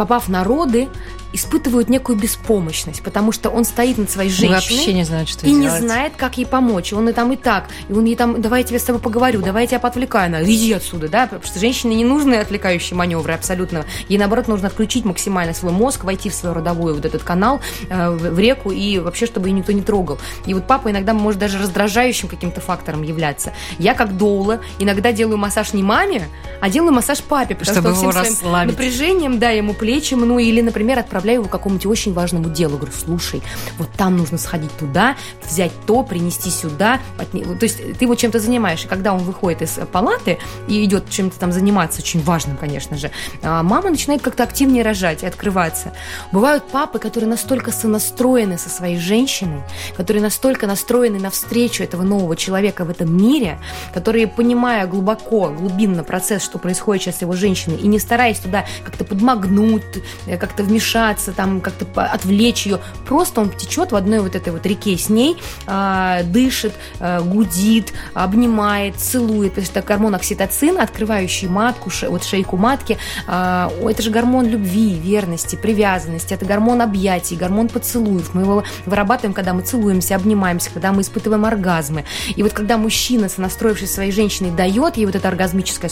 попав 0.00 0.30
на 0.30 0.44
роды, 0.44 0.88
испытывают 1.33 1.88
некую 1.88 2.19
беспомощность, 2.19 3.03
потому 3.03 3.33
что 3.33 3.51
он 3.51 3.64
стоит 3.64 3.99
над 3.99 4.11
своей 4.11 4.31
женщиной 4.31 4.55
вообще 4.55 4.93
не 4.93 5.05
знает, 5.05 5.29
что 5.29 5.47
и 5.47 5.51
делать. 5.51 5.62
не 5.62 5.87
знает, 5.87 6.12
как 6.16 6.38
ей 6.38 6.47
помочь. 6.47 6.93
Он 6.93 7.09
и 7.09 7.12
там 7.12 7.33
и 7.33 7.37
так, 7.37 7.69
и 7.88 7.93
он 7.93 8.05
ей 8.05 8.16
там, 8.16 8.40
давай 8.40 8.62
я 8.62 8.66
тебе 8.66 8.79
с 8.79 8.85
тобой 8.85 9.01
поговорю, 9.01 9.40
давай 9.40 9.64
я 9.64 9.69
тебя 9.69 9.81
поотвлекаю, 9.81 10.27
она, 10.27 10.43
иди 10.43 10.73
отсюда, 10.73 11.09
да, 11.09 11.27
потому 11.27 11.45
что 11.45 11.59
женщине 11.59 11.97
не 11.97 12.05
нужны 12.05 12.35
отвлекающие 12.35 12.97
маневры 12.97 13.33
абсолютно. 13.33 13.85
Ей 14.09 14.19
наоборот 14.19 14.49
нужно 14.49 14.69
отключить 14.69 15.05
максимально 15.05 15.55
свой 15.55 15.73
мозг, 15.73 16.05
войти 16.05 16.31
в 16.31 16.35
свой 16.35 16.53
родовой 16.53 16.95
вот 16.95 17.05
этот 17.05 17.23
канал 17.23 17.61
э, 17.88 18.11
в, 18.11 18.38
реку 18.38 18.71
и 18.71 18.99
вообще, 18.99 19.27
чтобы 19.27 19.49
ее 19.49 19.55
никто 19.55 19.73
не 19.73 19.83
трогал. 19.83 20.19
И 20.47 20.55
вот 20.55 20.66
папа 20.66 20.90
иногда 20.90 21.14
может 21.14 21.40
даже 21.40 21.59
раздражающим 21.59 22.29
каким-то 22.29 22.61
фактором 22.61 23.03
являться. 23.03 23.53
Я 23.79 23.95
как 23.95 24.16
доула 24.16 24.61
иногда 24.79 25.12
делаю 25.12 25.38
массаж 25.38 25.73
не 25.73 25.83
маме, 25.83 26.29
а 26.61 26.69
делаю 26.69 26.93
массаж 26.93 27.23
папе, 27.23 27.55
потому 27.55 27.81
чтобы 27.81 27.95
что 27.95 28.03
его 28.03 28.23
всем 28.23 28.35
своим 28.35 28.69
напряжением, 28.69 29.38
да, 29.38 29.51
ему 29.51 29.75
плечи, 29.75 30.14
ну 30.14 30.38
или, 30.38 30.61
например, 30.61 30.99
отправляю 30.99 31.19
его 31.33 31.44
к 31.44 31.50
какому-нибудь 31.50 31.87
очень 31.87 32.12
важному 32.12 32.50
делу. 32.50 32.76
Говорю, 32.76 32.92
слушай, 32.92 33.42
вот 33.78 33.90
там 33.96 34.16
нужно 34.16 34.38
сходить 34.38 34.76
туда, 34.78 35.16
взять 35.46 35.72
то, 35.87 36.02
принести 36.02 36.50
сюда. 36.50 37.00
То 37.18 37.64
есть 37.64 37.78
ты 37.98 38.04
его 38.04 38.14
чем-то 38.14 38.38
занимаешь. 38.38 38.85
И 38.85 38.88
когда 38.88 39.12
он 39.12 39.20
выходит 39.20 39.62
из 39.62 39.78
палаты 39.92 40.38
и 40.68 40.85
идет 40.85 41.09
чем-то 41.11 41.38
там 41.38 41.52
заниматься, 41.52 42.00
очень 42.00 42.22
важным, 42.22 42.56
конечно 42.56 42.96
же, 42.96 43.11
а 43.42 43.62
мама 43.62 43.90
начинает 43.90 44.22
как-то 44.22 44.42
активнее 44.42 44.83
рожать 44.83 45.22
и 45.22 45.26
открываться. 45.26 45.92
Бывают 46.33 46.64
папы, 46.68 46.98
которые 46.98 47.28
настолько 47.28 47.72
сонастроены 47.72 48.59
со 48.59 48.68
своей 48.68 48.98
женщиной, 48.98 49.62
которые 49.96 50.22
настолько 50.22 50.66
настроены 50.66 51.18
навстречу 51.18 51.83
этого 51.83 52.02
нового 52.02 52.37
человека 52.37 52.85
в 52.85 52.90
этом 52.90 53.16
мире, 53.16 53.59
которые, 53.92 54.26
понимая 54.26 54.87
глубоко, 54.87 55.50
глубинно 55.50 56.04
процесс, 56.04 56.44
что 56.44 56.59
происходит 56.59 57.02
сейчас 57.02 57.18
с 57.18 57.20
его 57.22 57.33
женщиной, 57.33 57.76
и 57.76 57.87
не 57.87 57.98
стараясь 57.98 58.38
туда 58.38 58.64
как-то 58.85 59.04
подмагнуть, 59.04 59.83
э, 60.26 60.37
как-то 60.37 60.62
вмешаться, 60.62 61.10
там, 61.33 61.61
как-то 61.61 61.87
отвлечь 62.03 62.66
ее. 62.66 62.81
Просто 63.07 63.40
он 63.40 63.51
течет 63.51 63.92
в 63.92 63.96
одной 63.96 64.20
вот 64.20 64.35
этой 64.35 64.53
вот 64.53 64.64
реке 64.66 64.96
с 64.96 65.09
ней, 65.09 65.37
э, 65.66 66.23
дышит, 66.25 66.75
э, 66.99 67.20
гудит, 67.20 67.92
обнимает, 68.14 68.96
целует. 68.96 69.53
Потому 69.53 69.66
что 69.66 69.83
гормон 69.83 70.14
окситоцин, 70.14 70.79
открывающий 70.79 71.49
матку, 71.49 71.90
вот 72.09 72.25
шейку 72.25 72.57
матки, 72.57 72.99
э, 73.27 73.68
это 73.88 74.03
же 74.03 74.11
гормон 74.11 74.46
любви, 74.46 74.94
верности, 74.94 75.57
привязанности, 75.57 76.35
это 76.35 76.44
гормон 76.44 76.83
объятий, 76.83 77.37
гормон 77.37 77.68
поцелуев. 77.68 78.35
Мы 78.35 78.42
его 78.42 78.64
вырабатываем, 78.87 79.35
когда 79.35 79.55
мы 79.55 79.62
целуемся, 79.62 80.16
обнимаемся, 80.16 80.70
когда 80.70 80.92
мы 80.92 81.03
испытываем 81.03 81.44
оргазмы. 81.44 82.05
И 82.37 82.42
вот 82.42 82.53
когда 82.53 82.77
мужчина, 82.77 83.29
сонастроившись 83.29 83.92
своей 83.92 84.12
женщиной, 84.12 84.51
дает 84.51 84.96
ей 84.96 85.07
вот 85.07 85.14
это 85.14 85.29
оргазмическое 85.29 85.90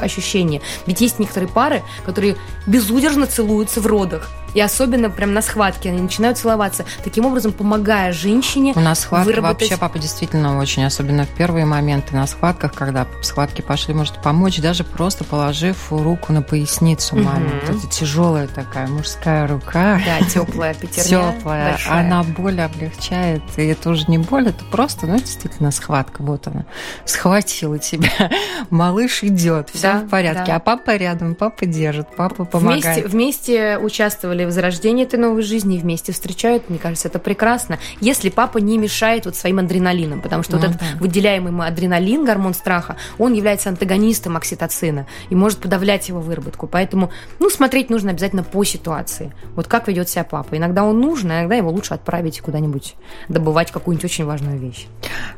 ощущение, 0.00 0.60
ведь 0.86 1.00
есть 1.00 1.18
некоторые 1.18 1.50
пары, 1.50 1.82
которые 2.04 2.36
безудержно 2.66 3.26
целуются 3.26 3.80
в 3.80 3.86
родах. 3.86 4.30
И 4.54 4.60
особенно 4.60 5.10
прям 5.10 5.34
на 5.34 5.42
схватке 5.42 5.90
они 5.90 6.00
начинают 6.00 6.38
целоваться, 6.38 6.84
таким 7.02 7.26
образом 7.26 7.52
помогая 7.52 8.12
женщине 8.12 8.72
У 8.74 8.80
нас 8.80 9.00
схватка 9.00 9.26
выработать... 9.26 9.62
вообще 9.62 9.76
папа 9.76 9.98
действительно 9.98 10.58
очень, 10.58 10.84
особенно 10.84 11.24
в 11.24 11.30
первые 11.30 11.64
моменты 11.66 12.14
на 12.14 12.26
схватках, 12.26 12.72
когда 12.72 13.06
схватки 13.22 13.60
пошли, 13.60 13.94
может 13.94 14.22
помочь, 14.22 14.60
даже 14.60 14.84
просто 14.84 15.24
положив 15.24 15.90
руку 15.90 16.32
на 16.32 16.42
поясницу 16.42 17.16
маме. 17.16 17.50
Вот 17.66 17.76
эта 17.76 17.86
тяжелая 17.88 18.46
такая 18.46 18.86
мужская 18.86 19.46
рука. 19.46 20.00
Да, 20.04 20.24
теплая 20.26 20.74
пятерня. 20.74 21.32
Теплая. 21.32 21.70
Большая. 21.72 22.00
Она 22.00 22.22
боль 22.22 22.60
облегчает. 22.60 23.42
И 23.56 23.62
это 23.62 23.90
уже 23.90 24.04
не 24.08 24.18
боль, 24.18 24.48
это 24.48 24.64
просто, 24.66 25.06
ну, 25.06 25.18
действительно 25.18 25.70
схватка. 25.70 26.22
Вот 26.22 26.46
она. 26.46 26.64
Схватила 27.04 27.78
тебя. 27.78 28.30
Малыш 28.70 29.24
идет, 29.24 29.70
все 29.70 29.82
да, 29.82 29.98
в 30.00 30.08
порядке. 30.08 30.44
Да. 30.46 30.56
А 30.56 30.60
папа 30.60 30.96
рядом, 30.96 31.34
папа 31.34 31.66
держит, 31.66 32.08
папа 32.16 32.44
помогает. 32.44 32.84
Вместе, 32.84 33.08
вместе 33.08 33.78
участвовали 33.78 34.43
сделали 34.44 34.46
возрождение 34.46 35.06
этой 35.06 35.18
новой 35.18 35.42
жизни 35.42 35.76
и 35.76 35.78
вместе 35.78 36.12
встречают. 36.12 36.68
Мне 36.68 36.78
кажется, 36.78 37.08
это 37.08 37.18
прекрасно. 37.18 37.78
Если 38.00 38.30
папа 38.30 38.58
не 38.58 38.78
мешает 38.78 39.26
вот 39.26 39.36
своим 39.36 39.58
адреналином, 39.58 40.20
потому 40.20 40.42
что 40.42 40.52
ну, 40.52 40.58
вот 40.58 40.68
этот 40.68 40.80
да. 40.80 40.86
выделяемый 41.00 41.52
мы 41.52 41.66
адреналин, 41.66 42.24
гормон 42.24 42.54
страха, 42.54 42.96
он 43.18 43.32
является 43.32 43.68
антагонистом 43.68 44.36
окситоцина 44.36 45.06
и 45.30 45.34
может 45.34 45.58
подавлять 45.58 46.08
его 46.08 46.20
выработку. 46.20 46.66
Поэтому, 46.66 47.10
ну, 47.38 47.50
смотреть 47.50 47.90
нужно 47.90 48.10
обязательно 48.10 48.42
по 48.42 48.64
ситуации. 48.64 49.32
Вот 49.54 49.66
как 49.66 49.88
ведет 49.88 50.08
себя 50.08 50.24
папа. 50.24 50.56
Иногда 50.56 50.84
он 50.84 51.00
нужен, 51.00 51.30
а 51.30 51.40
иногда 51.40 51.56
его 51.56 51.70
лучше 51.70 51.94
отправить 51.94 52.40
куда-нибудь 52.40 52.94
добывать 53.28 53.70
какую-нибудь 53.70 54.04
очень 54.04 54.24
важную 54.24 54.58
вещь. 54.58 54.86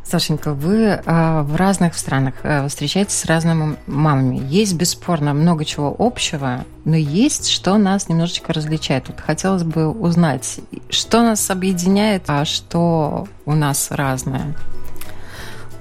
Сашенька, 0.04 0.52
вы 0.52 1.00
а, 1.06 1.42
в 1.42 1.56
разных 1.56 1.96
странах 1.96 2.34
а, 2.42 2.68
встречаетесь 2.68 3.16
с 3.16 3.24
разными 3.24 3.76
мамами. 3.86 4.40
Есть 4.48 4.74
бесспорно 4.74 5.34
много 5.34 5.64
чего 5.64 5.94
общего, 5.98 6.64
но 6.86 6.94
есть, 6.94 7.48
что 7.48 7.76
нас 7.78 8.08
немножечко 8.08 8.52
различает. 8.52 9.08
Вот 9.08 9.20
хотелось 9.20 9.64
бы 9.64 9.90
узнать, 9.90 10.60
что 10.88 11.22
нас 11.22 11.50
объединяет, 11.50 12.22
а 12.28 12.44
что 12.44 13.26
у 13.44 13.54
нас 13.56 13.88
разное. 13.90 14.54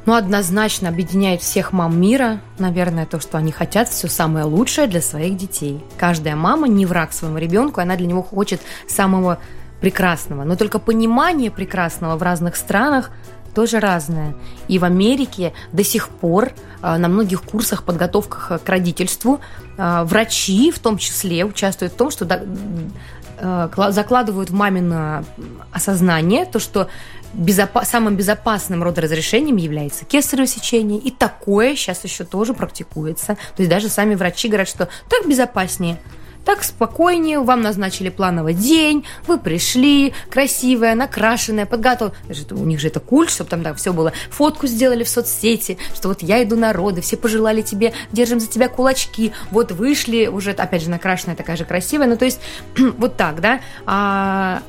Ну, 0.07 0.15
однозначно 0.15 0.89
объединяет 0.89 1.41
всех 1.41 1.73
мам 1.73 2.01
мира, 2.01 2.41
наверное, 2.57 3.05
то, 3.05 3.19
что 3.19 3.37
они 3.37 3.51
хотят 3.51 3.87
все 3.87 4.07
самое 4.07 4.45
лучшее 4.45 4.87
для 4.87 5.01
своих 5.01 5.37
детей. 5.37 5.79
Каждая 5.97 6.35
мама 6.35 6.67
не 6.67 6.87
враг 6.87 7.13
своему 7.13 7.37
ребенку, 7.37 7.81
она 7.81 7.95
для 7.95 8.07
него 8.07 8.23
хочет 8.23 8.61
самого 8.87 9.37
прекрасного. 9.81 10.43
Но 10.43 10.55
только 10.55 10.79
понимание 10.79 11.51
прекрасного 11.51 12.17
в 12.17 12.23
разных 12.23 12.55
странах 12.55 13.11
тоже 13.55 13.79
разное. 13.79 14.35
И 14.67 14.77
в 14.77 14.83
Америке 14.83 15.53
до 15.71 15.83
сих 15.83 16.09
пор 16.09 16.51
а, 16.81 16.97
на 16.97 17.07
многих 17.07 17.41
курсах, 17.41 17.83
подготовках 17.83 18.61
к 18.63 18.69
родительству 18.69 19.39
а, 19.77 20.03
врачи 20.03 20.71
в 20.71 20.79
том 20.79 20.97
числе 20.97 21.45
участвуют 21.45 21.93
в 21.93 21.97
том, 21.97 22.11
что 22.11 22.27
а, 23.39 23.91
закладывают 23.91 24.49
в 24.49 24.53
мамино 24.53 25.25
осознание 25.71 26.45
то, 26.45 26.59
что 26.59 26.89
безопа- 27.33 27.85
самым 27.85 28.15
безопасным 28.15 28.83
родоразрешением 28.83 29.55
является 29.55 30.05
кесарево 30.05 30.47
сечение, 30.47 30.99
и 30.99 31.09
такое 31.09 31.75
сейчас 31.75 32.03
еще 32.03 32.25
тоже 32.25 32.53
практикуется. 32.53 33.35
То 33.55 33.63
есть 33.63 33.69
даже 33.69 33.89
сами 33.89 34.15
врачи 34.15 34.47
говорят, 34.47 34.67
что 34.67 34.89
так 35.09 35.27
безопаснее– 35.27 35.97
так 36.45 36.63
спокойнее, 36.63 37.39
вам 37.39 37.62
назначили 37.62 38.10
плановый 38.10 38.53
день, 38.53 39.05
вы 39.27 39.38
пришли, 39.39 40.13
красивая, 40.29 40.95
накрашенная, 40.95 41.65
подготовленная. 41.65 42.15
У 42.51 42.65
них 42.65 42.79
же 42.79 42.88
это 42.88 42.99
культ, 42.99 43.31
чтобы 43.31 43.49
там 43.49 43.63
да, 43.63 43.73
все 43.73 43.91
было. 43.91 44.13
Фотку 44.29 44.67
сделали 44.67 45.03
в 45.03 45.10
соцсети, 45.10 45.77
что 45.93 46.10
вот 46.10 46.21
я 46.21 46.43
иду 46.43 46.55
на 46.55 46.71
роды, 46.71 47.01
все 47.01 47.17
пожелали 47.17 47.62
тебе, 47.62 47.93
держим 48.12 48.39
за 48.39 48.47
тебя 48.47 48.69
кулачки. 48.69 49.34
Вот 49.51 49.71
вышли, 49.71 50.27
уже, 50.27 50.51
опять 50.51 50.84
же, 50.84 50.89
накрашенная 50.89 51.36
такая 51.36 51.58
же 51.58 51.65
красивая. 51.65 52.08
Ну, 52.08 52.15
то 52.15 52.25
есть, 52.25 52.39
вот 52.77 53.17
так, 53.17 53.41
да. 53.41 53.60
А, 53.86 54.62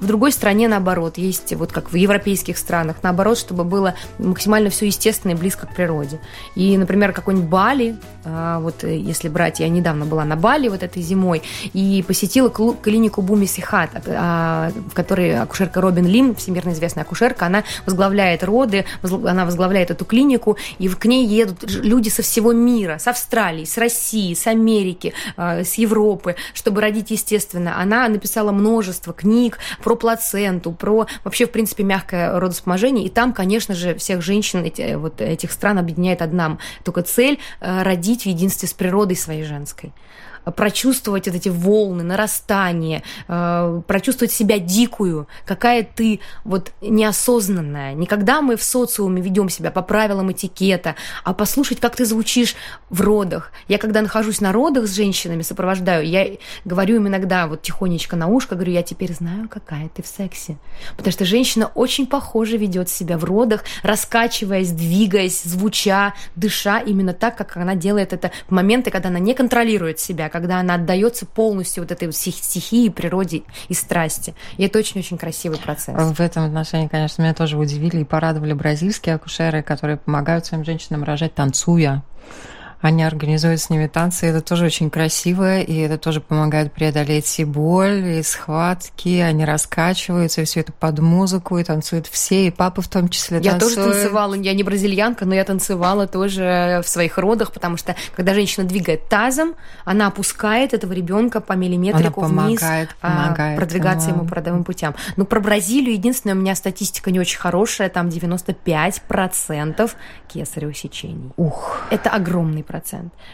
в 0.00 0.06
другой 0.06 0.32
стране 0.32 0.68
наоборот, 0.68 1.18
есть 1.18 1.52
вот 1.54 1.72
как 1.72 1.92
в 1.92 1.96
европейских 1.96 2.58
странах, 2.58 2.96
наоборот, 3.02 3.38
чтобы 3.38 3.64
было 3.64 3.94
максимально 4.18 4.70
все 4.70 4.86
естественно 4.86 5.32
и 5.32 5.34
близко 5.34 5.66
к 5.66 5.74
природе. 5.74 6.20
И, 6.54 6.76
например, 6.76 7.12
какой-нибудь 7.12 7.48
Бали, 7.48 7.96
а, 8.24 8.58
вот 8.60 8.84
э, 8.84 8.96
если 8.96 9.28
брать, 9.28 9.60
я 9.60 9.68
недавно 9.68 10.06
была 10.06 10.24
на 10.24 10.36
Бали 10.36 10.68
вот 10.68 10.82
этой 10.82 11.02
зимой 11.02 11.42
и 11.72 12.04
посетила 12.06 12.48
клинику 12.50 13.22
Буми 13.22 13.46
Сихат, 13.46 13.90
а, 14.06 14.70
в 14.90 14.94
которой 14.94 15.38
акушерка 15.38 15.80
Робин 15.80 16.06
Лим, 16.06 16.34
всемирно 16.34 16.70
известная 16.70 17.04
акушерка, 17.04 17.46
она 17.46 17.64
возглавляет 17.86 18.42
роды, 18.42 18.84
она 19.02 19.44
возглавляет 19.44 19.90
эту 19.90 20.04
клинику, 20.04 20.56
и 20.78 20.88
к 20.88 21.04
ней 21.04 21.26
едут 21.26 21.64
люди 21.64 22.08
со 22.08 22.22
всего 22.22 22.52
мира, 22.52 22.98
с 22.98 23.06
Австралии, 23.06 23.64
с 23.64 23.76
России, 23.76 24.34
с 24.34 24.46
Америки, 24.46 25.12
а, 25.36 25.64
с 25.64 25.74
Европы, 25.74 26.36
чтобы 26.54 26.80
родить 26.80 27.10
естественно. 27.10 27.80
Она 27.80 28.08
написала 28.08 28.52
множество 28.52 29.12
книг 29.12 29.58
про 29.84 29.96
плаценту, 29.96 30.72
про 30.72 31.06
вообще, 31.24 31.46
в 31.46 31.50
принципе, 31.50 31.84
мягкое 31.84 32.40
родовспоможение. 32.40 33.04
И 33.04 33.10
там, 33.10 33.34
конечно 33.34 33.74
же, 33.74 33.94
всех 33.94 34.22
женщин 34.22 34.64
эти, 34.64 34.94
вот 34.94 35.20
этих 35.20 35.52
стран 35.52 35.78
объединяет 35.78 36.22
одна 36.22 36.58
только 36.84 37.02
цель 37.02 37.38
э,– 37.60 37.82
родить 37.84 38.22
в 38.22 38.26
единстве 38.26 38.66
с 38.66 38.72
природой 38.72 39.16
своей 39.16 39.44
женской 39.44 39.92
прочувствовать 40.50 41.26
вот 41.26 41.36
эти 41.36 41.48
волны, 41.48 42.02
нарастание, 42.02 43.02
э, 43.28 43.82
прочувствовать 43.86 44.32
себя 44.32 44.58
дикую, 44.58 45.28
какая 45.44 45.82
ты 45.82 46.20
вот 46.44 46.72
неосознанная. 46.80 47.94
Никогда 47.94 48.42
мы 48.42 48.56
в 48.56 48.62
социуме 48.62 49.22
ведем 49.22 49.48
себя 49.48 49.70
по 49.70 49.82
правилам 49.82 50.32
этикета, 50.32 50.96
а 51.24 51.34
послушать, 51.34 51.80
как 51.80 51.96
ты 51.96 52.04
звучишь 52.04 52.54
в 52.90 53.00
родах. 53.00 53.52
Я 53.68 53.78
когда 53.78 54.02
нахожусь 54.02 54.40
на 54.40 54.52
родах 54.52 54.86
с 54.86 54.94
женщинами, 54.94 55.42
сопровождаю, 55.42 56.06
я 56.06 56.26
говорю 56.64 56.96
им 56.96 57.08
иногда 57.08 57.46
вот 57.46 57.62
тихонечко 57.62 58.16
на 58.16 58.26
ушко, 58.28 58.54
говорю, 58.54 58.72
я 58.72 58.82
теперь 58.82 59.14
знаю, 59.14 59.48
какая 59.48 59.88
ты 59.88 60.02
в 60.02 60.06
сексе. 60.06 60.56
Потому 60.96 61.12
что 61.12 61.24
женщина 61.24 61.70
очень 61.74 62.06
похоже 62.06 62.56
ведет 62.56 62.88
себя 62.88 63.18
в 63.18 63.24
родах, 63.24 63.64
раскачиваясь, 63.82 64.70
двигаясь, 64.70 65.42
звуча, 65.42 66.14
дыша 66.36 66.78
именно 66.80 67.12
так, 67.12 67.36
как 67.36 67.56
она 67.56 67.74
делает 67.74 68.12
это 68.12 68.30
в 68.48 68.52
моменты, 68.52 68.90
когда 68.90 69.08
она 69.08 69.18
не 69.18 69.34
контролирует 69.34 69.98
себя, 69.98 70.28
когда 70.34 70.58
она 70.58 70.74
отдается 70.74 71.26
полностью 71.26 71.84
вот 71.84 71.92
этой 71.92 72.12
стихии, 72.12 72.88
природе 72.88 73.44
и 73.68 73.74
страсти. 73.74 74.34
И 74.56 74.64
это 74.64 74.80
очень-очень 74.80 75.16
красивый 75.16 75.58
процесс. 75.58 75.94
В 75.96 76.18
этом 76.18 76.44
отношении, 76.44 76.88
конечно, 76.88 77.22
меня 77.22 77.34
тоже 77.34 77.56
удивили 77.56 78.00
и 78.00 78.04
порадовали 78.04 78.52
бразильские 78.52 79.14
акушеры, 79.14 79.62
которые 79.62 79.96
помогают 79.96 80.44
своим 80.44 80.64
женщинам 80.64 81.04
рожать 81.04 81.36
танцуя. 81.36 82.02
Они 82.84 83.02
организуют 83.02 83.62
с 83.62 83.70
ними 83.70 83.86
танцы, 83.86 84.26
это 84.26 84.42
тоже 84.42 84.66
очень 84.66 84.90
красиво, 84.90 85.58
и 85.58 85.74
это 85.74 85.96
тоже 85.96 86.20
помогает 86.20 86.70
преодолеть 86.70 87.40
и 87.40 87.44
боль, 87.46 88.18
и 88.18 88.22
схватки, 88.22 89.20
они 89.20 89.46
раскачиваются, 89.46 90.42
и 90.42 90.44
все 90.44 90.60
это 90.60 90.70
под 90.70 90.98
музыку, 90.98 91.56
и 91.56 91.64
танцуют 91.64 92.06
все, 92.08 92.48
и 92.48 92.50
папы 92.50 92.82
в 92.82 92.88
том 92.88 93.08
числе 93.08 93.38
Я 93.40 93.52
танцуют. 93.52 93.76
тоже 93.76 93.90
танцевала, 93.90 94.34
я 94.34 94.52
не 94.52 94.62
бразильянка, 94.64 95.24
но 95.24 95.34
я 95.34 95.44
танцевала 95.44 96.06
тоже 96.06 96.82
в 96.84 96.88
своих 96.90 97.16
родах, 97.16 97.52
потому 97.52 97.78
что 97.78 97.96
когда 98.14 98.34
женщина 98.34 98.66
двигает 98.66 99.08
тазом, 99.08 99.54
она 99.86 100.08
опускает 100.08 100.74
этого 100.74 100.92
ребенка 100.92 101.40
по 101.40 101.54
миллиметрику 101.54 102.24
она 102.24 102.42
вниз, 102.42 102.60
помогает, 102.60 102.94
помогает, 103.00 103.56
продвигаться 103.56 104.10
ему 104.10 104.26
по 104.26 104.34
родовым 104.34 104.62
путям. 104.62 104.94
Ну, 105.16 105.24
про 105.24 105.40
Бразилию 105.40 105.94
единственное, 105.94 106.34
у 106.34 106.38
меня 106.38 106.54
статистика 106.54 107.10
не 107.10 107.18
очень 107.18 107.38
хорошая, 107.38 107.88
там 107.88 108.08
95% 108.08 109.90
кесарево 110.28 110.74
сечений. 110.74 111.30
Ух. 111.38 111.78
Это 111.88 112.10
огромный 112.10 112.62
процент. 112.62 112.73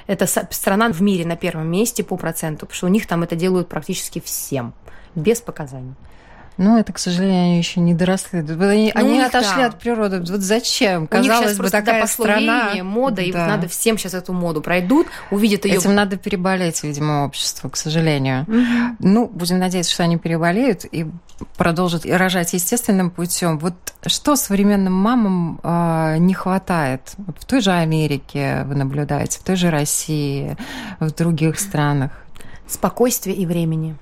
Это 0.07 0.27
страна 0.27 0.91
в 0.91 1.01
мире 1.01 1.27
на 1.27 1.37
первом 1.37 1.69
месте 1.71 2.03
по 2.05 2.17
проценту, 2.17 2.67
потому 2.67 2.77
что 2.77 2.87
у 2.87 2.91
них 2.91 3.07
там 3.07 3.23
это 3.23 3.37
делают 3.37 3.69
практически 3.69 4.21
всем, 4.21 4.75
без 5.15 5.41
показаний. 5.41 5.95
Ну, 6.61 6.77
это, 6.77 6.93
к 6.93 6.99
сожалению, 6.99 7.45
они 7.45 7.57
еще 7.57 7.81
не 7.81 7.95
доросли. 7.95 8.41
Они, 8.41 8.93
ну, 8.95 9.01
они 9.01 9.21
отошли 9.23 9.63
да. 9.63 9.69
от 9.69 9.79
природы. 9.79 10.19
Вот 10.19 10.43
зачем? 10.43 11.07
Казалось 11.07 11.57
бы, 11.57 11.71
такая 11.71 12.07
страна. 12.07 12.75
мода, 12.85 13.17
да. 13.17 13.23
и 13.23 13.33
надо 13.33 13.67
всем 13.67 13.97
сейчас 13.97 14.13
эту 14.13 14.35
моду 14.35 14.61
пройдут, 14.61 15.07
увидят 15.31 15.65
ее. 15.65 15.77
Этим 15.77 15.95
надо 15.95 16.19
переболеть, 16.19 16.83
видимо, 16.83 17.25
обществу, 17.25 17.71
к 17.71 17.79
сожалению. 17.79 18.43
Угу. 18.43 18.97
Ну, 18.99 19.27
будем 19.29 19.59
надеяться, 19.59 19.91
что 19.91 20.03
они 20.03 20.19
переболеют 20.19 20.85
и 20.85 21.07
продолжат 21.57 22.05
рожать 22.05 22.53
естественным 22.53 23.11
путем. 23.11 23.59
Вот 23.59 23.73
что 24.05 24.37
современным 24.37 24.93
мамам 24.93 25.61
э, 25.63 26.19
не 26.19 26.35
хватает? 26.35 27.15
Вот 27.17 27.39
в 27.41 27.47
той 27.47 27.63
же 27.63 27.73
Америке 27.73 28.65
вы 28.67 28.75
наблюдаете, 28.75 29.39
в 29.39 29.45
той 29.45 29.57
же 29.57 29.71
России, 29.71 30.59
в 30.99 31.11
других 31.11 31.59
странах. 31.59 32.13
Спокойствие 32.67 33.35
и 33.35 33.47
времени. 33.47 33.97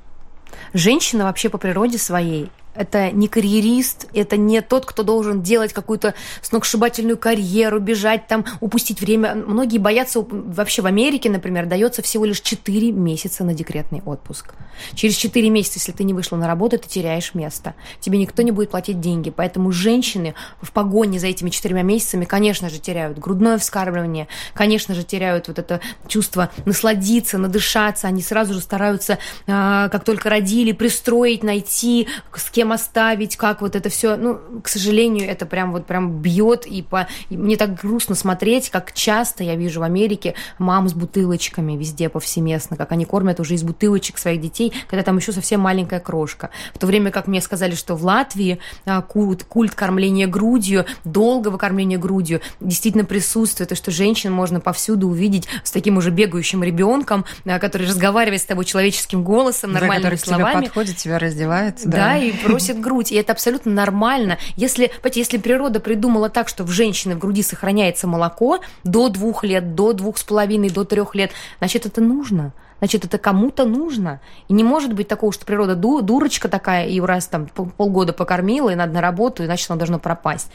Женщина 0.72 1.24
вообще 1.24 1.48
по 1.48 1.58
природе 1.58 1.98
своей 1.98 2.50
это 2.74 3.10
не 3.10 3.28
карьерист, 3.28 4.06
это 4.14 4.36
не 4.36 4.60
тот, 4.60 4.86
кто 4.86 5.02
должен 5.02 5.42
делать 5.42 5.72
какую-то 5.72 6.14
сногсшибательную 6.42 7.16
карьеру, 7.16 7.80
бежать 7.80 8.26
там, 8.26 8.44
упустить 8.60 9.00
время. 9.00 9.34
Многие 9.34 9.78
боятся, 9.78 10.24
вообще 10.28 10.82
в 10.82 10.86
Америке, 10.86 11.28
например, 11.30 11.66
дается 11.66 12.02
всего 12.02 12.24
лишь 12.24 12.40
4 12.40 12.92
месяца 12.92 13.44
на 13.44 13.54
декретный 13.54 14.02
отпуск. 14.04 14.54
Через 14.94 15.16
4 15.16 15.50
месяца, 15.50 15.78
если 15.78 15.92
ты 15.92 16.04
не 16.04 16.14
вышла 16.14 16.36
на 16.36 16.46
работу, 16.46 16.78
ты 16.78 16.88
теряешь 16.88 17.34
место. 17.34 17.74
Тебе 18.00 18.18
никто 18.18 18.42
не 18.42 18.52
будет 18.52 18.70
платить 18.70 19.00
деньги. 19.00 19.30
Поэтому 19.30 19.72
женщины 19.72 20.34
в 20.62 20.72
погоне 20.72 21.18
за 21.18 21.26
этими 21.26 21.50
четырьмя 21.50 21.82
месяцами, 21.82 22.24
конечно 22.24 22.70
же, 22.70 22.78
теряют 22.78 23.18
грудное 23.18 23.58
вскармливание, 23.58 24.28
конечно 24.54 24.94
же, 24.94 25.02
теряют 25.02 25.48
вот 25.48 25.58
это 25.58 25.80
чувство 26.06 26.50
насладиться, 26.64 27.38
надышаться. 27.38 28.06
Они 28.06 28.22
сразу 28.22 28.54
же 28.54 28.60
стараются, 28.60 29.18
а, 29.46 29.88
как 29.88 30.04
только 30.04 30.30
родили, 30.30 30.72
пристроить, 30.72 31.42
найти, 31.42 32.08
с 32.34 32.50
кем 32.50 32.67
кем 32.68 32.72
оставить, 32.72 33.36
как 33.36 33.62
вот 33.62 33.76
это 33.76 33.88
все, 33.88 34.16
ну, 34.16 34.38
к 34.62 34.68
сожалению, 34.68 35.28
это 35.28 35.46
прям 35.46 35.72
вот 35.72 35.86
прям 35.86 36.20
бьет, 36.20 36.66
и, 36.66 36.82
по, 36.82 37.08
и 37.30 37.36
мне 37.36 37.56
так 37.56 37.80
грустно 37.80 38.14
смотреть, 38.14 38.70
как 38.70 38.92
часто 38.92 39.42
я 39.42 39.56
вижу 39.56 39.80
в 39.80 39.82
Америке 39.82 40.34
мам 40.58 40.88
с 40.88 40.92
бутылочками 40.92 41.76
везде 41.76 42.08
повсеместно, 42.08 42.76
как 42.76 42.92
они 42.92 43.04
кормят 43.04 43.40
уже 43.40 43.54
из 43.54 43.62
бутылочек 43.62 44.18
своих 44.18 44.40
детей, 44.40 44.72
когда 44.88 45.02
там 45.02 45.16
еще 45.16 45.32
совсем 45.32 45.60
маленькая 45.60 46.00
крошка. 46.00 46.50
В 46.74 46.78
то 46.78 46.86
время 46.86 47.10
как 47.10 47.26
мне 47.26 47.40
сказали, 47.40 47.74
что 47.74 47.94
в 47.94 48.04
Латвии 48.04 48.58
а, 48.84 49.00
культ, 49.00 49.44
культ 49.44 49.74
кормления 49.74 50.26
грудью, 50.26 50.84
долгого 51.04 51.56
кормления 51.56 51.98
грудью 51.98 52.40
действительно 52.60 53.04
присутствует, 53.04 53.72
и 53.72 53.74
что 53.74 53.90
женщин 53.90 54.32
можно 54.32 54.60
повсюду 54.60 55.08
увидеть 55.08 55.48
с 55.64 55.70
таким 55.70 55.96
уже 55.96 56.10
бегающим 56.10 56.62
ребенком, 56.62 57.24
а, 57.46 57.58
который 57.58 57.86
разговаривает 57.86 58.42
с 58.42 58.44
тобой 58.44 58.64
человеческим 58.64 59.22
голосом, 59.22 59.72
нормальными 59.72 60.10
да, 60.10 60.16
словами. 60.16 60.52
Тебе 60.52 60.62
подходит, 60.64 60.96
тебя 60.96 61.18
раздевает. 61.18 61.76
Да, 61.84 61.96
да, 61.96 62.16
и 62.16 62.32
просит 62.48 62.80
грудь. 62.80 63.12
И 63.12 63.16
это 63.16 63.32
абсолютно 63.32 63.72
нормально. 63.72 64.38
Если, 64.56 64.90
если 65.14 65.38
природа 65.38 65.80
придумала 65.80 66.28
так, 66.28 66.48
что 66.48 66.64
в 66.64 66.70
женщины 66.70 67.14
в 67.14 67.18
груди 67.18 67.42
сохраняется 67.42 68.06
молоко 68.06 68.60
до 68.84 69.08
двух 69.08 69.44
лет, 69.44 69.74
до 69.74 69.92
двух 69.92 70.18
с 70.18 70.24
половиной, 70.24 70.70
до 70.70 70.84
трех 70.84 71.14
лет, 71.14 71.32
значит, 71.58 71.86
это 71.86 72.00
нужно 72.00 72.52
значит, 72.78 73.04
это 73.04 73.18
кому-то 73.18 73.64
нужно. 73.64 74.20
И 74.48 74.52
не 74.52 74.64
может 74.64 74.92
быть 74.92 75.08
такого, 75.08 75.32
что 75.32 75.44
природа 75.44 75.74
ду 75.74 76.00
дурочка 76.00 76.48
такая, 76.48 76.86
и 76.86 77.00
раз 77.00 77.26
там 77.26 77.46
полгода 77.46 78.12
покормила, 78.12 78.70
и 78.70 78.74
надо 78.74 78.92
на 78.92 79.00
работу, 79.00 79.42
и 79.42 79.46
значит, 79.46 79.70
она 79.70 79.78
должна 79.78 79.98
пропасть. 79.98 80.50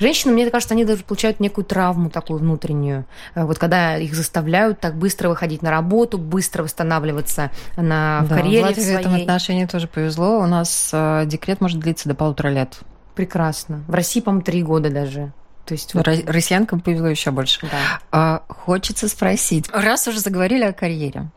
Женщины, 0.00 0.32
мне 0.32 0.50
кажется, 0.50 0.74
они 0.74 0.86
даже 0.86 1.04
получают 1.04 1.40
некую 1.40 1.64
травму 1.64 2.08
такую 2.08 2.40
внутреннюю. 2.40 3.04
Э, 3.34 3.44
вот 3.44 3.58
когда 3.58 3.98
их 3.98 4.14
заставляют 4.14 4.80
так 4.80 4.96
быстро 4.96 5.28
выходить 5.28 5.60
на 5.60 5.70
работу, 5.70 6.16
быстро 6.16 6.62
восстанавливаться 6.62 7.50
на 7.76 8.26
да, 8.28 8.36
карьере 8.36 8.64
в 8.64 8.66
Латвии 8.68 8.82
своей. 8.82 8.96
в 8.96 9.00
этом 9.00 9.14
отношении 9.14 9.66
тоже 9.66 9.86
повезло. 9.86 10.38
У 10.38 10.46
нас 10.46 10.90
э, 10.92 11.24
декрет 11.26 11.60
может 11.60 11.78
длиться 11.78 12.08
до 12.08 12.14
полутора 12.14 12.48
лет. 12.48 12.80
Прекрасно. 13.14 13.84
В 13.86 13.94
России, 13.94 14.20
по-моему, 14.20 14.42
три 14.42 14.62
года 14.62 14.88
даже. 14.88 15.32
То 15.70 15.74
есть 15.74 15.94
вот... 15.94 16.08
россиянкам 16.26 16.80
повезло 16.80 17.06
еще 17.06 17.30
больше. 17.30 17.60
Да. 17.62 18.00
А, 18.10 18.42
хочется 18.48 19.06
спросить, 19.06 19.66
раз 19.72 20.08
уже 20.08 20.18
заговорили 20.18 20.64
о 20.64 20.72
карьере, 20.72 21.30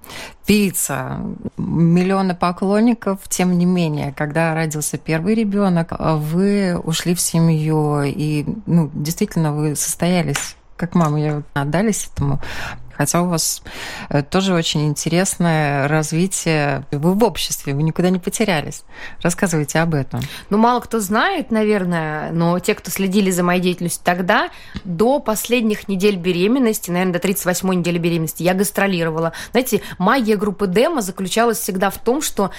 певица, 0.47 1.19
миллионы 1.55 2.33
поклонников, 2.33 3.19
тем 3.29 3.55
не 3.55 3.67
менее, 3.67 4.11
когда 4.11 4.55
родился 4.55 4.97
первый 4.97 5.35
ребенок, 5.35 5.91
вы 5.99 6.75
ушли 6.79 7.13
в 7.13 7.21
семью 7.21 8.01
и, 8.01 8.43
ну, 8.65 8.89
действительно, 8.95 9.53
вы 9.53 9.75
состоялись 9.75 10.55
как 10.77 10.95
мама, 10.95 11.19
я 11.19 11.43
отдались 11.53 12.09
этому. 12.13 12.39
Хотя 12.95 13.23
у 13.23 13.27
вас 13.27 13.63
э, 14.09 14.21
тоже 14.21 14.53
очень 14.53 14.87
интересное 14.87 15.87
развитие. 15.87 16.85
Вы 16.91 17.13
в 17.13 17.23
обществе, 17.23 17.73
вы 17.73 17.83
никуда 17.83 18.09
не 18.09 18.19
потерялись. 18.19 18.83
Рассказывайте 19.21 19.79
об 19.79 19.95
этом. 19.95 20.21
Ну, 20.49 20.57
мало 20.57 20.79
кто 20.79 20.99
знает, 20.99 21.49
наверное, 21.49 22.31
но 22.31 22.59
те, 22.59 22.75
кто 22.75 22.91
следили 22.91 23.31
за 23.31 23.43
моей 23.43 23.61
деятельностью 23.61 24.03
тогда, 24.05 24.49
до 24.83 25.19
последних 25.19 25.87
недель 25.87 26.17
беременности, 26.17 26.91
наверное, 26.91 27.19
до 27.19 27.27
38-й 27.27 27.75
недели 27.77 27.97
беременности, 27.97 28.43
я 28.43 28.53
гастролировала. 28.53 29.33
Знаете, 29.51 29.81
магия 29.97 30.35
группы 30.35 30.67
Демо 30.67 31.01
заключалась 31.01 31.57
всегда 31.57 31.89
в 31.89 31.97
том, 31.97 32.21
что 32.21 32.51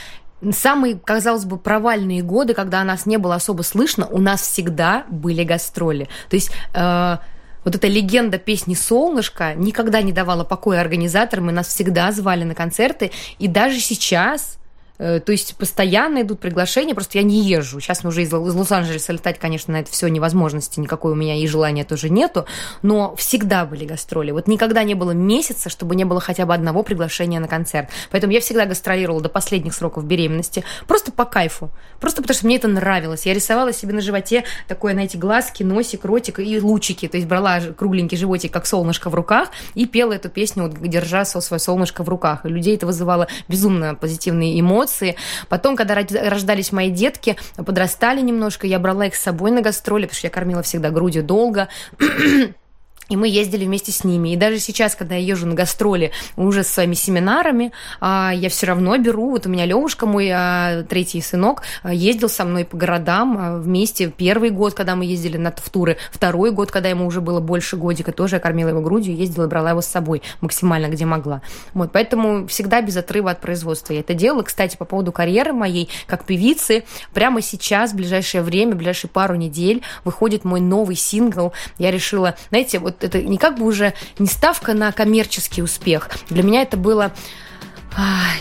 самые, 0.53 0.97
казалось 0.97 1.45
бы, 1.45 1.59
провальные 1.59 2.23
годы, 2.23 2.55
когда 2.55 2.81
о 2.81 2.85
нас 2.85 3.07
не 3.07 3.19
было 3.19 3.37
особо 3.37 3.63
слышно, 3.63 4.07
у 4.07 4.19
нас 4.19 4.43
всегда 4.43 5.05
были 5.09 5.45
гастроли. 5.45 6.09
То 6.29 6.37
есть 6.37 6.51
э, 6.75 7.19
вот 7.65 7.75
эта 7.75 7.89
легенда 7.89 8.39
песни 8.39 8.75
«Солнышко» 8.75 9.55
никогда 9.55 10.03
не 10.03 10.13
давала 10.13 10.45
покоя 10.45 10.81
организаторам, 10.81 11.51
и 11.51 11.53
нас 11.53 11.69
всегда 11.69 12.13
звали 12.13 12.45
на 12.45 12.55
концерты. 12.55 13.11
И 13.39 13.49
даже 13.49 13.81
сейчас 13.81 14.59
то 14.97 15.25
есть 15.27 15.57
постоянно 15.57 16.23
идут 16.23 16.41
приглашения, 16.41 16.95
просто 16.95 17.19
я 17.19 17.25
не 17.25 17.43
езжу. 17.43 17.81
Сейчас 17.81 18.05
уже 18.05 18.23
из 18.23 18.33
Лос-Анджелеса 18.33 19.13
летать, 19.13 19.39
конечно, 19.39 19.73
на 19.73 19.81
это 19.81 19.91
все 19.91 20.09
невозможности 20.09 20.79
никакой 20.79 21.13
у 21.13 21.15
меня 21.17 21.35
и 21.35 21.47
желания 21.47 21.85
тоже 21.85 22.11
нету, 22.11 22.47
но 22.83 23.17
всегда 23.17 23.65
были 23.65 23.85
гастроли. 23.85 24.31
Вот 24.31 24.47
никогда 24.47 24.85
не 24.85 24.95
было 24.95 25.11
месяца, 25.11 25.69
чтобы 25.69 25.97
не 25.97 26.05
было 26.05 26.21
хотя 26.21 26.47
бы 26.47 26.55
одного 26.55 26.83
приглашения 26.83 27.41
на 27.41 27.49
концерт. 27.49 27.89
Поэтому 28.11 28.33
я 28.33 28.41
всегда 28.41 28.67
гастролировала 28.67 29.21
до 29.21 29.29
последних 29.29 29.75
сроков 29.75 30.05
беременности, 30.05 30.65
просто 30.87 31.11
по 31.11 31.25
кайфу, 31.25 31.71
просто 32.01 32.23
потому 32.23 32.37
что 32.37 32.47
мне 32.47 32.57
это 32.57 32.69
нравилось. 32.69 33.27
Я 33.27 33.35
рисовала 33.35 33.73
себе 33.73 33.95
на 33.95 34.01
животе 34.01 34.45
такое, 34.69 34.93
знаете, 34.93 35.19
глазки, 35.19 35.65
носик, 35.65 36.05
ротик 36.05 36.39
и 36.39 36.61
лучики, 36.61 37.09
то 37.09 37.17
есть 37.17 37.29
брала 37.29 37.61
кругленький 37.61 38.17
животик, 38.17 38.53
как 38.53 38.67
солнышко 38.67 39.11
в 39.11 39.15
руках, 39.15 39.49
и 39.75 39.87
пела 39.87 40.13
эту 40.13 40.29
песню, 40.29 40.65
вот, 40.65 40.81
держа 40.81 41.25
свое 41.25 41.59
солнышко 41.59 42.05
в 42.05 42.09
руках. 42.09 42.47
И 42.47 42.49
людей 42.49 42.77
это 42.77 42.87
вызывало 42.87 43.27
безумно 43.49 43.95
позитивные 43.95 44.61
эмоции, 44.61 44.84
эмоции. 44.85 45.17
Потом, 45.49 45.77
когда 45.77 45.95
рождались 45.95 46.73
мои 46.73 46.91
детки, 46.91 47.37
подрастали 47.57 48.21
немножко, 48.21 48.67
я 48.67 48.79
брала 48.79 49.07
их 49.07 49.15
с 49.15 49.21
собой 49.21 49.51
на 49.51 49.61
гастроли, 49.61 50.03
потому 50.03 50.19
что 50.19 50.27
я 50.27 50.31
кормила 50.31 50.63
всегда 50.63 50.91
грудью 50.91 51.23
долго. 51.23 51.69
И 53.09 53.17
мы 53.17 53.29
ездили 53.29 53.65
вместе 53.65 53.93
с 53.93 54.05
ними. 54.05 54.31
И 54.31 54.37
даже 54.37 54.59
сейчас, 54.59 54.95
когда 54.95 55.15
я 55.15 55.21
езжу 55.21 55.47
на 55.47 55.55
гастроли 55.55 56.13
уже 56.37 56.65
с 56.65 56.69
своими 56.69 56.95
семинарами, 56.95 57.73
а, 58.01 58.33
я 58.35 58.49
все 58.49 58.67
равно 58.67 58.97
беру. 58.99 59.31
Вот 59.31 59.47
у 59.47 59.49
меня 59.49 59.67
Левушка, 59.67 60.07
мой 60.07 60.31
а, 60.31 60.85
третий 60.85 61.21
сынок, 61.21 61.63
а, 61.83 61.93
ездил 61.93 62.29
со 62.29 62.45
мной 62.45 62.65
по 62.65 62.77
городам 62.77 63.61
вместе. 63.61 64.11
Первый 64.11 64.51
год, 64.51 64.75
когда 64.75 64.97
мы 64.97 65.05
ездили 65.05 65.37
на 65.37 65.55
в 65.55 65.71
туры. 65.71 65.99
Второй 66.11 66.51
год, 66.51 66.71
когда 66.71 66.89
ему 66.89 67.07
уже 67.07 67.21
было 67.21 67.41
больше 67.41 67.77
годика, 67.77 68.13
тоже 68.13 68.37
я 68.37 68.41
кормила 68.41 68.71
его 68.71 68.81
грудью, 68.81 69.17
ездила 69.17 69.45
и 69.45 69.49
брала 69.49 69.71
его 69.71 69.81
с 69.81 69.87
собой 69.87 70.23
максимально, 70.41 70.89
где 70.89 71.05
могла. 71.05 71.43
Вот, 71.75 71.93
поэтому 71.93 72.47
всегда 72.47 72.81
без 72.81 72.97
отрыва 72.97 73.31
от 73.31 73.41
производства 73.41 73.93
я 73.93 74.01
это 74.01 74.15
делала. 74.15 74.43
Кстати, 74.43 74.77
по 74.77 74.85
поводу 74.85 75.13
карьеры 75.13 75.53
моей, 75.53 75.89
как 76.07 76.25
певицы, 76.25 76.85
прямо 77.13 77.41
сейчас, 77.41 77.93
в 77.93 77.97
ближайшее 77.97 78.43
время, 78.43 78.75
в 78.75 78.77
ближайшие 78.77 79.11
пару 79.11 79.35
недель, 79.35 79.83
выходит 80.05 80.45
мой 80.45 80.61
новый 80.61 80.97
сингл. 80.97 81.53
Я 81.79 81.91
решила, 81.91 82.35
знаете, 82.51 82.79
вот 82.79 82.94
вот 82.95 83.05
это 83.05 83.23
не 83.23 83.39
как 83.39 83.59
бы 83.59 83.67
уже 83.67 83.95
не 84.19 84.27
ставка 84.27 84.75
на 84.75 84.93
коммерческий 84.93 85.63
успех. 85.63 86.11
Для 86.29 86.43
меня 86.43 86.63
это 86.63 86.77
было... 86.77 87.13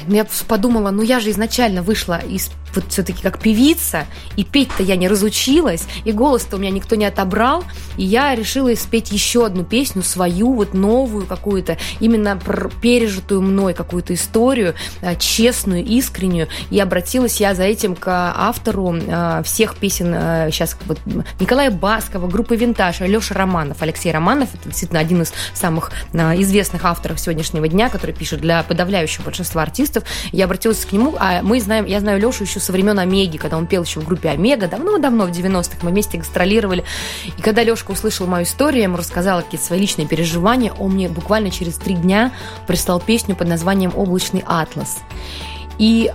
Я 0.08 0.26
подумала, 0.48 0.92
ну 0.92 1.02
я 1.02 1.20
же 1.20 1.30
изначально 1.30 1.82
вышла 1.82 2.20
из 2.20 2.50
вот 2.76 2.86
все-таки 2.89 3.22
как 3.22 3.39
певица, 3.39 4.06
и 4.36 4.44
петь-то 4.44 4.84
я 4.84 4.96
не 4.96 5.08
разучилась, 5.08 5.86
и 6.06 6.12
голос-то 6.12 6.56
у 6.56 6.60
меня 6.60 6.72
никто 6.72 6.96
не 6.96 7.06
отобрал, 7.06 7.63
и 7.98 8.04
я 8.04 8.34
решила 8.36 8.74
спеть 8.76 9.12
еще 9.12 9.46
одну 9.46 9.63
песню, 9.63 10.02
свою, 10.04 10.54
вот 10.54 10.74
новую 10.74 11.28
какую-то, 11.28 11.78
именно 12.00 12.39
пережитую 12.82 13.42
мной 13.42 13.74
какую-то 13.74 14.13
историю, 14.13 14.74
а, 15.02 15.16
честную, 15.16 15.86
искреннюю, 15.86 16.48
и 16.70 16.80
обратилась 16.80 17.39
я 17.39 17.54
за 17.54 17.63
этим 17.63 17.96
к 17.96 18.08
автору 18.08 18.96
а, 19.08 19.44
всех 19.44 19.76
песен 19.76 20.13
сейчас 20.52 20.74
а, 20.74 20.78
вот 20.88 21.00
Николая 21.39 21.72
Баскова, 21.72 22.28
группы 22.28 22.56
«Винтаж», 22.56 23.02
Леша 23.02 23.36
Романов, 23.36 23.82
Алексей 23.82 24.12
Романов, 24.12 24.50
это 24.54 24.70
действительно 24.70 25.00
один 25.00 25.22
из 25.22 25.34
самых 25.54 25.92
известных 26.13 26.86
авторов 26.86 27.20
сегодняшнего 27.20 27.68
дня, 27.68 27.89
который 27.89 28.16
пишет 28.16 28.42
для 28.42 28.63
подавляющего 28.63 29.24
большинства 29.26 29.42
артистов. 29.62 30.03
Я 30.32 30.45
обратилась 30.45 30.86
к 30.86 30.91
нему, 30.91 31.15
а 31.19 31.41
мы 31.41 31.60
знаем, 31.60 31.86
я 31.86 31.99
знаю 31.99 32.19
Лешу 32.19 32.43
еще 32.43 32.60
со 32.60 32.71
времен 32.71 32.97
Омеги, 32.99 33.38
когда 33.38 33.58
он 33.58 33.67
пел 33.67 33.84
еще 33.84 33.99
в 33.99 34.06
группе 34.06 34.29
Омега, 34.29 34.67
давно-давно, 34.67 35.25
в 35.25 35.32
90-х, 35.32 35.77
мы 35.82 35.91
вместе 35.91 36.17
гастролировали. 36.17 36.84
И 37.38 37.41
когда 37.41 37.63
Лешка 37.63 37.91
услышал 37.91 38.27
мою 38.27 38.45
историю, 38.45 38.84
ему 38.84 38.97
рассказала 38.97 39.41
какие-то 39.41 39.65
свои 39.65 39.79
личные 39.79 40.08
переживания, 40.08 40.71
он 40.73 40.93
мне 40.93 41.10
буквально 41.10 41.51
через 41.51 41.75
три 41.75 41.95
дня 41.95 42.32
прислал 42.67 42.99
песню 42.99 43.36
под 43.36 43.47
названием 43.47 43.91
«Облачный 43.95 44.43
атлас». 44.45 44.99
И 45.77 46.12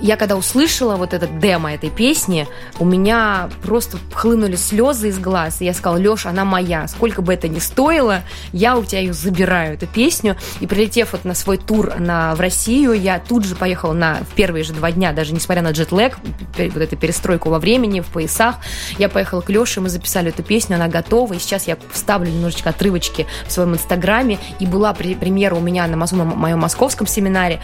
я 0.00 0.16
когда 0.16 0.36
услышала 0.36 0.96
вот 0.96 1.14
этот 1.14 1.38
демо 1.38 1.74
этой 1.74 1.90
песни, 1.90 2.46
у 2.78 2.84
меня 2.84 3.50
просто 3.62 3.98
хлынули 4.12 4.56
слезы 4.56 5.08
из 5.08 5.18
глаз. 5.18 5.60
И 5.60 5.64
я 5.64 5.74
сказала, 5.74 5.98
Леша, 5.98 6.30
она 6.30 6.44
моя. 6.44 6.86
Сколько 6.88 7.22
бы 7.22 7.34
это 7.34 7.48
ни 7.48 7.58
стоило, 7.58 8.22
я 8.52 8.76
у 8.76 8.84
тебя 8.84 9.00
ее 9.00 9.12
забираю, 9.12 9.74
эту 9.74 9.86
песню. 9.86 10.36
И 10.60 10.66
прилетев 10.66 11.12
вот 11.12 11.24
на 11.24 11.34
свой 11.34 11.58
тур 11.58 11.94
на, 11.98 12.34
в 12.34 12.40
Россию, 12.40 12.92
я 12.92 13.18
тут 13.18 13.44
же 13.44 13.56
поехала 13.56 13.92
на 13.92 14.18
в 14.30 14.34
первые 14.34 14.64
же 14.64 14.72
два 14.72 14.92
дня, 14.92 15.12
даже 15.12 15.32
несмотря 15.32 15.62
на 15.62 15.70
джетлэг, 15.70 16.18
вот 16.56 16.82
эту 16.82 16.96
перестройку 16.96 17.50
во 17.50 17.58
времени, 17.58 18.00
в 18.00 18.06
поясах, 18.06 18.56
я 18.98 19.08
поехала 19.08 19.40
к 19.40 19.50
Леше, 19.50 19.80
мы 19.80 19.88
записали 19.88 20.28
эту 20.30 20.42
песню, 20.42 20.76
она 20.76 20.88
готова. 20.88 21.34
И 21.34 21.38
сейчас 21.38 21.66
я 21.66 21.76
вставлю 21.92 22.30
немножечко 22.30 22.70
отрывочки 22.70 23.26
в 23.46 23.52
своем 23.52 23.74
инстаграме. 23.74 24.38
И 24.60 24.66
была 24.66 24.94
премьера 24.94 25.54
у 25.54 25.60
меня 25.60 25.86
на 25.86 25.96
моем 25.96 26.58
московском 26.58 27.06
семинаре. 27.06 27.60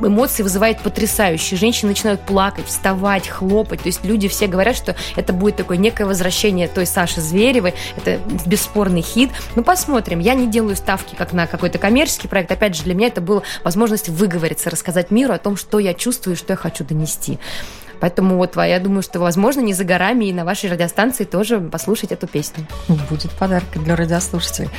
Эмоции 0.00 0.42
вызывает 0.42 0.80
потрясающие 0.80 1.51
случае 1.52 1.58
женщины 1.58 1.90
начинают 1.90 2.20
плакать, 2.22 2.66
вставать, 2.66 3.28
хлопать. 3.28 3.82
То 3.82 3.88
есть 3.88 4.04
люди 4.04 4.28
все 4.28 4.46
говорят, 4.46 4.76
что 4.76 4.96
это 5.16 5.32
будет 5.32 5.56
такое 5.56 5.76
некое 5.76 6.04
возвращение 6.06 6.68
той 6.68 6.86
Саши 6.86 7.20
Зверевой. 7.20 7.74
Это 7.96 8.18
бесспорный 8.46 9.02
хит. 9.02 9.30
Ну, 9.54 9.62
посмотрим. 9.62 10.18
Я 10.18 10.34
не 10.34 10.46
делаю 10.46 10.76
ставки 10.76 11.14
как 11.14 11.32
на 11.32 11.46
какой-то 11.46 11.78
коммерческий 11.78 12.28
проект. 12.28 12.50
Опять 12.50 12.76
же, 12.76 12.84
для 12.84 12.94
меня 12.94 13.08
это 13.08 13.20
была 13.20 13.42
возможность 13.64 14.08
выговориться, 14.08 14.70
рассказать 14.70 15.10
миру 15.10 15.32
о 15.34 15.38
том, 15.38 15.56
что 15.56 15.78
я 15.78 15.94
чувствую 15.94 16.34
и 16.34 16.38
что 16.38 16.54
я 16.54 16.56
хочу 16.56 16.84
донести. 16.84 17.38
Поэтому 18.00 18.36
вот 18.36 18.56
я 18.56 18.80
думаю, 18.80 19.02
что, 19.02 19.20
возможно, 19.20 19.60
не 19.60 19.74
за 19.74 19.84
горами 19.84 20.24
и 20.24 20.32
на 20.32 20.44
вашей 20.44 20.70
радиостанции 20.70 21.24
тоже 21.24 21.60
послушать 21.60 22.10
эту 22.10 22.26
песню. 22.26 22.66
Будет 23.08 23.30
подарок 23.32 23.68
для 23.74 23.94
радиослушателей. 23.94 24.70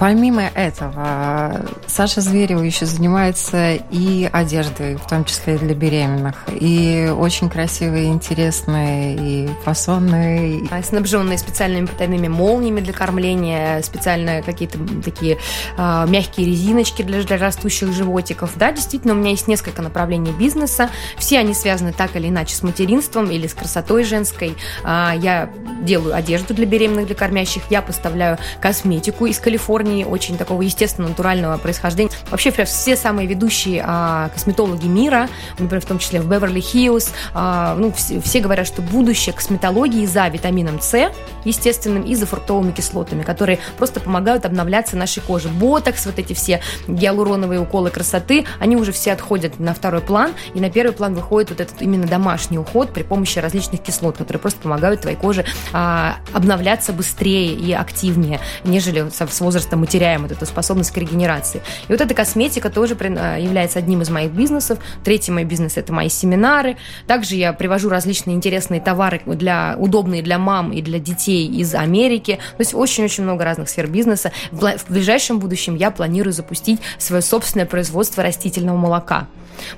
Помимо 0.00 0.44
этого, 0.54 1.60
Саша 1.86 2.22
Зверева 2.22 2.62
еще 2.62 2.86
занимается 2.86 3.74
и 3.74 4.30
одеждой, 4.32 4.96
в 4.96 5.06
том 5.06 5.26
числе 5.26 5.58
для 5.58 5.74
беременных, 5.74 6.36
и 6.58 7.12
очень 7.14 7.50
красивые, 7.50 8.06
интересные, 8.06 9.16
и 9.16 9.50
фасонные. 9.62 10.66
А, 10.70 10.82
снабженные 10.82 11.36
специальными 11.36 11.84
потайными 11.84 12.28
молниями 12.28 12.80
для 12.80 12.94
кормления, 12.94 13.82
специально 13.82 14.40
какие-то 14.40 14.78
такие 15.04 15.36
э, 15.76 16.06
мягкие 16.08 16.46
резиночки 16.46 17.02
для, 17.02 17.22
для 17.22 17.36
растущих 17.36 17.92
животиков. 17.92 18.52
Да, 18.56 18.72
действительно, 18.72 19.12
у 19.12 19.18
меня 19.18 19.32
есть 19.32 19.48
несколько 19.48 19.82
направлений 19.82 20.32
бизнеса. 20.32 20.88
Все 21.18 21.38
они 21.38 21.52
связаны 21.52 21.92
так 21.92 22.16
или 22.16 22.28
иначе 22.28 22.54
с 22.54 22.62
материнством 22.62 23.30
или 23.30 23.46
с 23.46 23.52
красотой 23.52 24.04
женской. 24.04 24.56
Э, 24.82 25.10
я 25.20 25.50
делаю 25.82 26.14
одежду 26.14 26.54
для 26.54 26.64
беременных, 26.64 27.04
для 27.04 27.14
кормящих. 27.14 27.64
Я 27.68 27.82
поставляю 27.82 28.38
косметику 28.62 29.26
из 29.26 29.38
Калифорнии 29.38 29.89
Калифорнии, 29.90 30.04
очень 30.04 30.36
такого 30.36 30.62
естественного, 30.62 31.10
натурального 31.10 31.58
происхождения. 31.58 32.10
Вообще, 32.30 32.50
все 32.50 32.96
самые 32.96 33.26
ведущие 33.26 33.82
а, 33.84 34.28
косметологи 34.28 34.86
мира, 34.86 35.28
например, 35.58 35.82
в 35.82 35.86
том 35.86 35.98
числе 35.98 36.20
в 36.20 36.28
Беверли-Хиллз, 36.28 37.10
а, 37.34 37.74
ну, 37.76 37.92
все, 37.92 38.20
все 38.20 38.40
говорят, 38.40 38.66
что 38.66 38.82
будущее 38.82 39.34
косметологии 39.34 40.06
за 40.06 40.28
витамином 40.28 40.80
С, 40.80 41.10
естественным, 41.44 42.02
и 42.02 42.14
за 42.14 42.26
фруктовыми 42.26 42.72
кислотами, 42.72 43.22
которые 43.22 43.58
просто 43.78 44.00
помогают 44.00 44.44
обновляться 44.44 44.96
нашей 44.96 45.22
коже. 45.22 45.48
Ботокс, 45.48 46.06
вот 46.06 46.18
эти 46.18 46.32
все 46.32 46.60
гиалуроновые 46.86 47.60
уколы 47.60 47.90
красоты, 47.90 48.46
они 48.58 48.76
уже 48.76 48.92
все 48.92 49.12
отходят 49.12 49.58
на 49.58 49.74
второй 49.74 50.00
план, 50.00 50.32
и 50.54 50.60
на 50.60 50.70
первый 50.70 50.92
план 50.92 51.14
выходит 51.14 51.50
вот 51.50 51.60
этот 51.60 51.82
именно 51.82 52.06
домашний 52.06 52.58
уход 52.58 52.92
при 52.92 53.02
помощи 53.02 53.38
различных 53.38 53.82
кислот, 53.82 54.16
которые 54.16 54.40
просто 54.40 54.60
помогают 54.60 55.02
твоей 55.02 55.16
коже 55.16 55.44
а, 55.72 56.16
обновляться 56.32 56.92
быстрее 56.92 57.54
и 57.54 57.72
активнее, 57.72 58.40
нежели 58.64 59.08
с 59.10 59.40
возрастом 59.40 59.79
мы 59.80 59.86
теряем 59.86 60.22
вот 60.22 60.32
эту 60.32 60.46
способность 60.46 60.90
к 60.90 60.96
регенерации. 60.96 61.62
И 61.88 61.92
вот 61.92 62.00
эта 62.00 62.14
косметика 62.14 62.70
тоже 62.70 62.96
а, 63.00 63.36
является 63.36 63.78
одним 63.78 64.02
из 64.02 64.10
моих 64.10 64.30
бизнесов. 64.30 64.78
Третий 65.04 65.32
мой 65.32 65.44
бизнес– 65.44 65.76
это 65.76 65.92
мои 65.92 66.08
семинары. 66.08 66.76
Также 67.06 67.36
я 67.36 67.52
привожу 67.52 67.88
различные 67.88 68.36
интересные 68.36 68.80
товары, 68.80 69.22
для, 69.26 69.74
удобные 69.78 70.22
для 70.22 70.38
мам 70.38 70.72
и 70.72 70.82
для 70.82 70.98
детей 70.98 71.46
из 71.48 71.74
Америки. 71.74 72.38
То 72.56 72.60
есть 72.60 72.74
очень-очень 72.74 73.24
много 73.24 73.44
разных 73.44 73.68
сфер 73.68 73.86
бизнеса. 73.86 74.32
В 74.52 74.76
ближайшем 74.88 75.38
будущем 75.38 75.74
я 75.74 75.90
планирую 75.90 76.32
запустить 76.32 76.80
свое 76.98 77.22
собственное 77.22 77.66
производство 77.66 78.22
растительного 78.22 78.76
молока. 78.76 79.26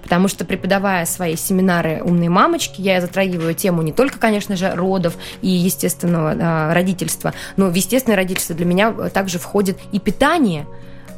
Потому 0.03 0.29
что, 0.29 0.45
преподавая 0.45 1.05
свои 1.07 1.37
семинары 1.37 2.03
«Умные 2.03 2.31
мамочки», 2.31 2.81
я 2.81 3.01
затрагиваю 3.01 3.55
тему 3.55 3.83
не 3.83 3.93
только, 3.93 4.19
конечно 4.19 4.57
же, 4.57 4.75
родов 4.75 5.15
и 5.41 5.49
естественного 5.49 6.35
э, 6.35 6.73
родительства, 6.73 7.35
но 7.57 7.69
в 7.69 7.75
естественное 7.75 8.17
родительство 8.17 8.55
для 8.55 8.67
меня 8.67 8.93
также 9.11 9.39
входит 9.39 9.79
и 9.93 9.99
питание, 9.99 10.67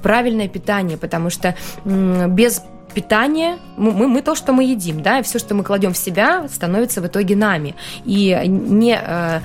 правильное 0.02 0.48
питание, 0.48 0.98
потому 0.98 1.30
что 1.30 1.54
без 1.84 2.62
питания 2.94 3.58
мы, 3.76 3.90
мы, 3.90 4.08
мы 4.08 4.22
то, 4.22 4.34
что 4.34 4.52
мы 4.52 4.64
едим, 4.64 5.02
да, 5.02 5.18
и 5.18 5.22
все, 5.22 5.38
что 5.38 5.54
мы 5.54 5.64
кладем 5.64 5.92
в 5.92 5.98
себя, 5.98 6.46
становится 6.48 7.00
в 7.00 7.06
итоге 7.06 7.36
нами. 7.36 7.74
И 8.04 8.40
не 8.46 8.98
э, 9.00 9.40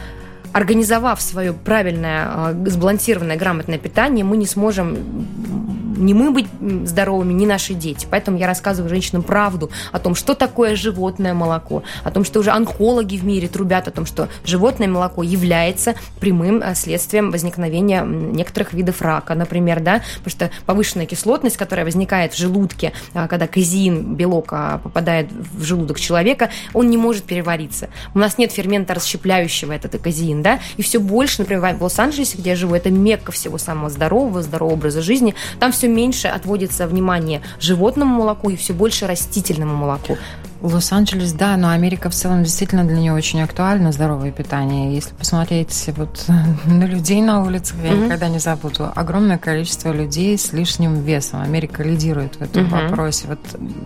организовав 0.54 1.22
свое 1.22 1.54
правильное, 1.54 2.52
э, 2.52 2.70
сбалансированное, 2.70 3.38
грамотное 3.38 3.78
питание, 3.78 4.24
мы 4.24 4.38
не 4.38 4.46
сможем 4.46 5.89
не 6.00 6.14
мы 6.14 6.32
быть 6.32 6.48
здоровыми, 6.86 7.34
не 7.34 7.46
наши 7.46 7.74
дети. 7.74 8.08
Поэтому 8.10 8.38
я 8.38 8.48
рассказываю 8.48 8.90
женщинам 8.90 9.24
правду 9.24 9.70
о 9.92 10.00
том, 10.00 10.16
что 10.16 10.34
такое 10.34 10.76
животное 10.76 11.34
молоко, 11.34 11.84
о 12.04 12.12
том, 12.12 12.24
что 12.24 12.40
уже 12.40 12.52
онкологи 12.52 13.18
в 13.18 13.26
мире 13.26 13.48
трубят 13.48 13.88
о 13.88 13.92
том, 13.92 14.06
что 14.06 14.30
животное 14.44 14.88
молоко 14.88 15.24
является 15.24 15.96
прямым 16.20 16.62
э, 16.62 16.74
следствием 16.76 17.32
возникновения 17.32 18.02
некоторых 18.04 18.74
видов 18.74 19.02
рака, 19.02 19.36
например, 19.36 19.82
да, 19.82 20.02
потому 20.24 20.32
что 20.32 20.52
повышенная 20.66 21.06
кислотность, 21.06 21.58
которая 21.58 21.86
возникает 21.86 22.34
в 22.34 22.38
желудке, 22.38 22.94
а, 23.14 23.28
когда 23.28 23.48
казеин, 23.48 24.16
белок 24.16 24.50
а, 24.52 24.78
попадает 24.80 25.28
в 25.32 25.64
желудок 25.64 26.00
человека, 26.00 26.50
он 26.74 26.90
не 26.90 26.98
может 26.98 27.26
перевариться. 27.26 27.90
У 28.14 28.20
нас 28.20 28.38
нет 28.38 28.52
фермента 28.52 28.94
расщепляющего 28.94 29.74
этот 29.74 30.02
казеин, 30.02 30.42
да, 30.42 30.60
и 30.78 30.82
все 30.82 31.00
больше, 31.00 31.42
например, 31.42 31.76
в 31.76 31.84
Лос-Анджелесе, 31.84 32.38
где 32.38 32.52
я 32.52 32.56
живу, 32.56 32.76
это 32.76 32.90
мекка 32.90 33.32
всего 33.32 33.58
самого 33.58 33.90
здорового, 33.90 34.42
здорового 34.42 34.74
образа 34.74 35.02
жизни, 35.02 35.36
там 35.60 35.72
все 35.72 35.89
меньше 35.90 36.28
отводится 36.28 36.88
внимание 36.88 37.42
животному 37.60 38.16
молоку 38.16 38.50
и 38.50 38.56
все 38.56 38.74
больше 38.74 39.08
растительному 39.08 39.76
молоку. 39.76 40.18
Лос-Анджелес, 40.62 41.34
да, 41.34 41.56
но 41.58 41.70
Америка 41.70 42.10
в 42.10 42.14
целом 42.14 42.44
действительно 42.44 42.84
для 42.84 42.98
нее 42.98 43.14
очень 43.14 43.42
актуально 43.42 43.92
здоровое 43.92 44.32
питание. 44.32 44.94
Если 44.94 45.14
посмотреть 45.14 45.90
вот 45.96 46.26
на 46.66 46.84
людей 46.84 47.22
на 47.22 47.44
улицах, 47.44 47.78
я 47.84 47.92
mm-hmm. 47.92 48.06
никогда 48.06 48.28
не 48.28 48.40
забуду, 48.40 48.92
огромное 48.94 49.38
количество 49.38 49.92
людей 49.92 50.38
с 50.38 50.52
лишним 50.52 51.02
весом. 51.02 51.42
Америка 51.42 51.84
лидирует 51.84 52.36
в 52.36 52.42
этом 52.42 52.66
mm-hmm. 52.66 52.90
вопросе. 52.90 53.28
Вот 53.28 53.40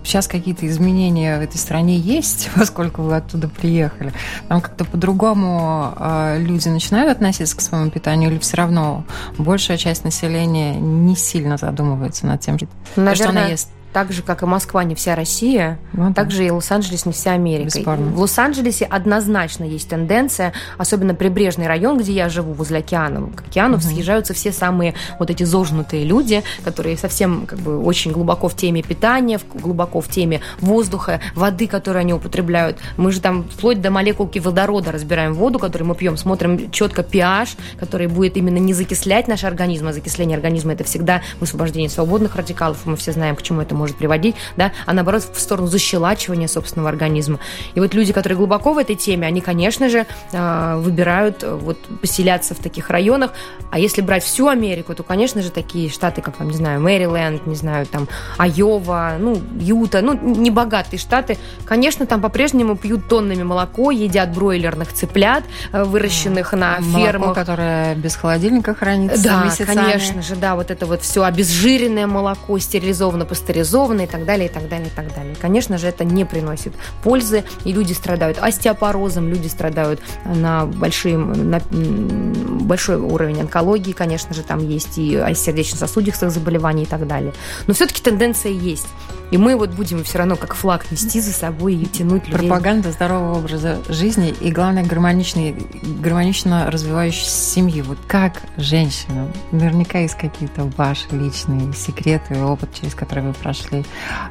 сейчас 0.03 0.27
какие-то 0.27 0.67
изменения 0.67 1.37
в 1.37 1.41
этой 1.41 1.57
стране 1.57 1.97
есть, 1.97 2.49
поскольку 2.55 3.03
вы 3.03 3.17
оттуда 3.17 3.47
приехали. 3.47 4.11
Там 4.47 4.61
как-то 4.61 4.85
по-другому 4.85 5.93
э, 5.97 6.39
люди 6.39 6.69
начинают 6.69 7.11
относиться 7.11 7.55
к 7.55 7.61
своему 7.61 7.91
питанию 7.91 8.31
или 8.31 8.39
все 8.39 8.57
равно 8.57 9.05
большая 9.37 9.77
часть 9.77 10.03
населения 10.03 10.75
не 10.75 11.15
сильно 11.15 11.57
задумывается 11.57 12.25
над 12.25 12.41
тем, 12.41 12.57
Наверное, 12.95 13.15
что 13.15 13.29
она 13.29 13.45
ест? 13.47 13.69
Так 13.93 14.11
же, 14.11 14.23
как 14.23 14.41
и 14.41 14.45
Москва, 14.45 14.83
не 14.83 14.95
вся 14.95 15.15
Россия, 15.15 15.79
ну, 15.93 16.13
так 16.13 16.31
же 16.31 16.45
и 16.45 16.49
Лос-Анджелес 16.49 17.05
не 17.05 17.13
вся 17.13 17.33
Америка. 17.33 17.65
Бесспорно. 17.65 18.07
В 18.07 18.19
Лос-Анджелесе 18.19 18.85
однозначно 18.85 19.63
есть 19.63 19.87
тенденция, 19.87 20.53
особенно 20.77 21.13
прибрежный 21.13 21.67
район, 21.67 21.99
где 21.99 22.11
я 22.11 22.29
живу, 22.29 22.53
возле 22.53 22.79
океана. 22.79 23.29
К 23.35 23.41
океану 23.41 23.75
угу. 23.75 23.83
съезжаются 23.83 24.33
все 24.33 24.51
самые 24.51 24.95
вот 25.19 25.29
эти 25.29 25.43
зожнутые 25.43 26.05
люди, 26.05 26.43
которые 26.65 26.97
совсем 26.97 27.45
как 27.45 27.59
бы 27.59 27.79
очень 27.79 28.11
глубоко 28.11 28.49
в 28.49 28.55
теме 28.55 28.81
питания, 28.81 29.39
глубоко 29.53 30.01
в 30.01 30.09
теме 30.09 30.41
воздуха, 30.59 31.21
воды, 31.35 31.67
которую 31.67 32.01
они 32.01 32.13
употребляют. 32.13 32.77
Мы 32.97 33.11
же 33.11 33.21
там 33.21 33.43
вплоть 33.43 33.79
до 33.79 33.91
молекулки 33.91 34.39
водорода 34.39 34.91
разбираем 34.91 35.35
воду, 35.35 35.59
которую 35.59 35.89
мы 35.89 35.95
пьем, 35.95 36.17
смотрим 36.17 36.71
четко 36.71 37.03
pH, 37.03 37.57
который 37.79 38.07
будет 38.07 38.37
именно 38.37 38.57
не 38.57 38.73
закислять 38.73 39.27
наш 39.27 39.43
организм, 39.43 39.87
а 39.87 39.93
закисление 39.93 40.35
организма 40.35 40.73
это 40.73 40.83
всегда 40.83 41.21
высвобождение 41.39 41.89
свободных 41.89 42.35
радикалов. 42.35 42.79
Мы 42.85 42.95
все 42.95 43.11
знаем, 43.11 43.35
к 43.35 43.43
чему 43.43 43.61
это 43.61 43.75
может 43.75 43.82
приводить, 43.91 44.35
да, 44.55 44.71
а 44.85 44.93
наоборот 44.93 45.23
в 45.33 45.39
сторону 45.39 45.67
защелачивания 45.67 46.47
собственного 46.47 46.89
организма. 46.89 47.39
И 47.75 47.79
вот 47.79 47.93
люди, 47.93 48.13
которые 48.13 48.37
глубоко 48.37 48.73
в 48.73 48.77
этой 48.77 48.95
теме, 48.95 49.27
они, 49.27 49.41
конечно 49.41 49.89
же, 49.89 50.05
а, 50.31 50.77
выбирают 50.77 51.43
э, 51.43 51.53
вот 51.53 51.77
поселяться 52.01 52.53
в 52.55 52.59
таких 52.59 52.89
районах. 52.89 53.31
А 53.71 53.79
если 53.79 54.01
брать 54.01 54.23
всю 54.23 54.47
Америку, 54.47 54.93
то, 54.95 55.03
конечно 55.03 55.41
же, 55.41 55.51
такие 55.51 55.89
штаты, 55.89 56.21
как, 56.21 56.37
там, 56.37 56.49
не 56.49 56.55
знаю, 56.55 56.79
Мэриленд, 56.79 57.47
не 57.47 57.55
знаю, 57.55 57.85
там, 57.85 58.07
Айова, 58.37 59.15
ну, 59.19 59.41
Юта, 59.59 60.01
ну, 60.01 60.13
небогатые 60.13 60.99
штаты, 60.99 61.37
конечно, 61.65 62.05
там 62.05 62.21
по-прежнему 62.21 62.75
пьют 62.75 63.07
тоннами 63.07 63.43
молоко, 63.43 63.91
едят 63.91 64.33
бройлерных 64.33 64.93
цыплят, 64.93 65.43
э, 65.71 65.83
выращенных 65.83 66.53
на 66.53 66.79
молоко, 66.79 67.05
фермах. 67.05 67.33
которое 67.33 67.95
без 67.95 68.15
холодильника 68.15 68.73
хранится 68.75 69.23
Да, 69.23 69.43
месяцами. 69.45 69.75
конечно 69.75 70.21
же, 70.21 70.35
да, 70.35 70.55
вот 70.55 70.71
это 70.71 70.85
вот 70.85 71.01
все 71.01 71.23
обезжиренное 71.23 72.07
молоко, 72.07 72.57
стерилизовано, 72.59 73.25
пастеризовано, 73.25 73.63
парализованы 73.73 74.03
и 74.03 74.07
так 74.07 74.25
далее, 74.25 74.47
и 74.47 74.51
так 74.51 74.69
далее, 74.69 74.87
и 74.87 74.91
так 74.91 75.13
далее. 75.15 75.35
Конечно 75.41 75.77
же, 75.77 75.87
это 75.87 76.05
не 76.05 76.25
приносит 76.25 76.73
пользы, 77.03 77.43
и 77.65 77.73
люди 77.73 77.93
страдают 77.93 78.37
остеопорозом, 78.39 79.27
люди 79.29 79.47
страдают 79.47 79.99
на, 80.25 80.65
большие, 80.65 81.17
на 81.17 81.61
большой 81.69 82.97
уровень 82.97 83.41
онкологии, 83.41 83.91
конечно 83.91 84.33
же, 84.33 84.43
там 84.43 84.59
есть 84.59 84.97
и 84.97 85.19
сердечно-сосудистых 85.35 86.31
заболеваний 86.31 86.83
и 86.83 86.87
так 86.87 87.07
далее. 87.07 87.33
Но 87.67 87.73
все-таки 87.73 88.01
тенденция 88.01 88.51
есть. 88.51 88.87
И 89.33 89.37
мы 89.37 89.55
вот 89.55 89.71
будем 89.71 90.03
все 90.03 90.19
равно 90.19 90.35
как 90.35 90.53
флаг 90.53 90.91
нести 90.91 91.19
за 91.19 91.33
собой 91.33 91.73
и 91.73 91.87
тянуть 91.87 92.27
людей. 92.27 92.47
Пропаганда 92.47 92.91
здорового 92.91 93.39
образа 93.39 93.79
жизни 93.89 94.29
и, 94.29 94.51
главное, 94.51 94.85
гармоничной, 94.85 95.55
гармонично 96.01 96.69
развивающей 96.69 97.25
семьи. 97.25 97.81
Вот 97.81 97.97
как 98.07 98.43
женщина, 98.57 99.27
наверняка 99.51 99.97
есть 99.97 100.13
какие-то 100.19 100.65
ваши 100.77 101.07
личные 101.09 101.73
секреты, 101.73 102.43
опыт, 102.43 102.75
через 102.75 102.93
который 102.93 103.23
вы 103.23 103.33
прошли. 103.33 103.83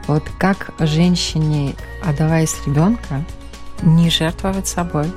Вот 0.06 0.22
как 0.38 0.70
женщине, 0.78 1.74
отдаваясь 2.04 2.54
ребенка, 2.64 3.24
не 3.82 4.08
жертвовать 4.08 4.68
собой, 4.68 5.10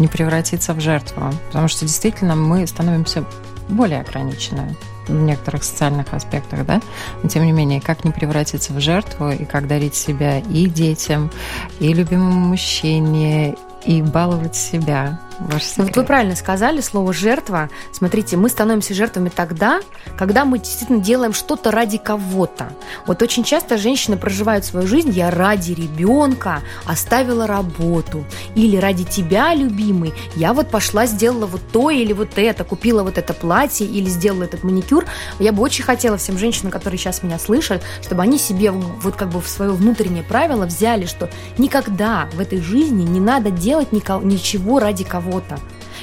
не 0.00 0.08
превратиться 0.08 0.74
в 0.74 0.80
жертву. 0.80 1.32
Потому 1.46 1.68
что 1.68 1.84
действительно 1.86 2.34
мы 2.34 2.66
становимся 2.66 3.24
более 3.68 4.00
ограниченными 4.00 4.76
в 5.10 5.22
некоторых 5.22 5.64
социальных 5.64 6.12
аспектах, 6.14 6.64
да, 6.64 6.80
но 7.22 7.28
тем 7.28 7.44
не 7.44 7.52
менее, 7.52 7.80
как 7.80 8.04
не 8.04 8.10
превратиться 8.10 8.72
в 8.72 8.80
жертву 8.80 9.30
и 9.30 9.44
как 9.44 9.66
дарить 9.66 9.94
себя 9.94 10.38
и 10.38 10.66
детям, 10.66 11.30
и 11.78 11.92
любимому 11.92 12.40
мужчине, 12.40 13.56
и 13.84 14.02
баловать 14.02 14.56
себя, 14.56 15.20
Ваш 15.40 15.64
секрет. 15.64 15.88
Вот 15.88 15.96
вы 15.96 16.04
правильно 16.04 16.36
сказали 16.36 16.80
слово 16.80 17.12
жертва. 17.12 17.70
Смотрите, 17.92 18.36
мы 18.36 18.48
становимся 18.50 18.92
жертвами 18.92 19.30
тогда, 19.30 19.80
когда 20.18 20.44
мы 20.44 20.58
действительно 20.58 21.00
делаем 21.00 21.32
что-то 21.32 21.70
ради 21.70 21.96
кого-то. 21.96 22.72
Вот 23.06 23.22
очень 23.22 23.42
часто 23.42 23.78
женщины 23.78 24.16
проживают 24.16 24.64
свою 24.64 24.86
жизнь, 24.86 25.10
я 25.10 25.30
ради 25.30 25.72
ребенка 25.72 26.60
оставила 26.84 27.46
работу. 27.46 28.24
Или 28.54 28.76
ради 28.76 29.04
тебя, 29.04 29.54
любимый, 29.54 30.12
я 30.36 30.52
вот 30.52 30.68
пошла, 30.68 31.06
сделала 31.06 31.46
вот 31.46 31.62
то 31.72 31.88
или 31.88 32.12
вот 32.12 32.36
это, 32.36 32.64
купила 32.64 33.02
вот 33.02 33.16
это 33.16 33.32
платье 33.32 33.86
или 33.86 34.08
сделала 34.10 34.44
этот 34.44 34.62
маникюр. 34.62 35.06
Я 35.38 35.52
бы 35.52 35.62
очень 35.62 35.84
хотела 35.84 36.18
всем 36.18 36.36
женщинам, 36.36 36.70
которые 36.70 36.98
сейчас 36.98 37.22
меня 37.22 37.38
слышат, 37.38 37.82
чтобы 38.02 38.22
они 38.22 38.38
себе 38.38 38.70
вот 38.72 39.16
как 39.16 39.30
бы 39.30 39.40
в 39.40 39.48
свое 39.48 39.72
внутреннее 39.72 40.22
правило 40.22 40.66
взяли, 40.66 41.06
что 41.06 41.30
никогда 41.56 42.28
в 42.34 42.40
этой 42.40 42.60
жизни 42.60 43.04
не 43.04 43.20
надо 43.20 43.50
делать 43.50 43.92
ничего 43.92 44.80
ради 44.80 45.04
кого-то. 45.30 45.58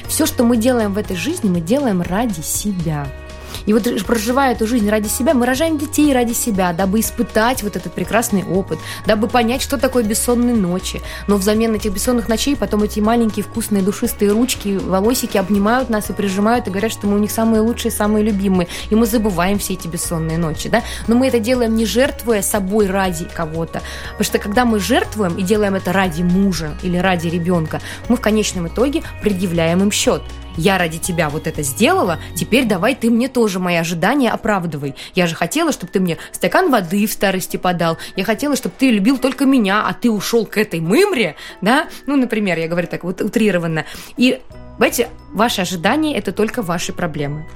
Все, 0.06 0.26
что 0.26 0.44
мы 0.44 0.56
делаем 0.56 0.94
в 0.94 0.98
этой 0.98 1.16
жизни, 1.16 1.50
мы 1.50 1.60
делаем 1.60 2.02
ради 2.02 2.40
себя. 2.40 3.06
И 3.68 3.74
вот 3.74 3.86
проживая 4.06 4.54
эту 4.54 4.66
жизнь 4.66 4.88
ради 4.88 5.08
себя, 5.08 5.34
мы 5.34 5.44
рожаем 5.44 5.76
детей 5.76 6.14
ради 6.14 6.32
себя, 6.32 6.72
дабы 6.72 7.00
испытать 7.00 7.62
вот 7.62 7.76
этот 7.76 7.92
прекрасный 7.92 8.42
опыт, 8.42 8.78
дабы 9.04 9.28
понять, 9.28 9.60
что 9.60 9.76
такое 9.76 10.04
бессонные 10.04 10.56
ночи. 10.56 11.02
Но 11.26 11.36
взамен 11.36 11.74
этих 11.74 11.92
бессонных 11.92 12.28
ночей 12.28 12.56
потом 12.56 12.82
эти 12.84 13.00
маленькие 13.00 13.44
вкусные 13.44 13.82
душистые 13.82 14.32
ручки, 14.32 14.78
волосики 14.78 15.36
обнимают 15.36 15.90
нас 15.90 16.08
и 16.08 16.14
прижимают 16.14 16.66
и 16.66 16.70
говорят, 16.70 16.90
что 16.90 17.06
мы 17.06 17.16
у 17.16 17.18
них 17.18 17.30
самые 17.30 17.60
лучшие, 17.60 17.92
самые 17.92 18.24
любимые. 18.24 18.68
И 18.88 18.94
мы 18.94 19.04
забываем 19.04 19.58
все 19.58 19.74
эти 19.74 19.86
бессонные 19.86 20.38
ночи, 20.38 20.70
да? 20.70 20.82
Но 21.06 21.14
мы 21.14 21.28
это 21.28 21.38
делаем 21.38 21.76
не 21.76 21.84
жертвуя 21.84 22.40
собой 22.40 22.86
ради 22.86 23.26
кого-то. 23.26 23.82
Потому 24.12 24.24
что 24.24 24.38
когда 24.38 24.64
мы 24.64 24.80
жертвуем 24.80 25.36
и 25.36 25.42
делаем 25.42 25.74
это 25.74 25.92
ради 25.92 26.22
мужа 26.22 26.70
или 26.82 26.96
ради 26.96 27.28
ребенка, 27.28 27.82
мы 28.08 28.16
в 28.16 28.20
конечном 28.22 28.68
итоге 28.68 29.02
предъявляем 29.20 29.82
им 29.82 29.92
счет 29.92 30.22
я 30.56 30.78
ради 30.78 30.98
тебя 30.98 31.28
вот 31.28 31.46
это 31.46 31.62
сделала, 31.62 32.18
теперь 32.34 32.64
давай 32.64 32.94
ты 32.94 33.10
мне 33.10 33.28
тоже 33.28 33.58
мои 33.58 33.76
ожидания 33.76 34.30
оправдывай. 34.30 34.94
Я 35.14 35.26
же 35.26 35.34
хотела, 35.34 35.72
чтобы 35.72 35.92
ты 35.92 36.00
мне 36.00 36.18
стакан 36.32 36.70
воды 36.70 37.06
в 37.06 37.12
старости 37.12 37.56
подал, 37.56 37.98
я 38.16 38.24
хотела, 38.24 38.56
чтобы 38.56 38.74
ты 38.78 38.90
любил 38.90 39.18
только 39.18 39.46
меня, 39.46 39.86
а 39.86 39.92
ты 39.92 40.10
ушел 40.10 40.46
к 40.46 40.56
этой 40.58 40.80
мымре, 40.80 41.36
да, 41.60 41.88
ну, 42.06 42.16
например, 42.16 42.58
я 42.58 42.68
говорю 42.68 42.88
так 42.88 43.04
вот 43.04 43.20
утрированно. 43.20 43.84
И, 44.16 44.40
знаете, 44.76 45.08
ваши 45.32 45.62
ожидания– 45.62 46.16
это 46.18 46.32
только 46.32 46.62
ваши 46.62 46.92
проблемы. 46.92 47.46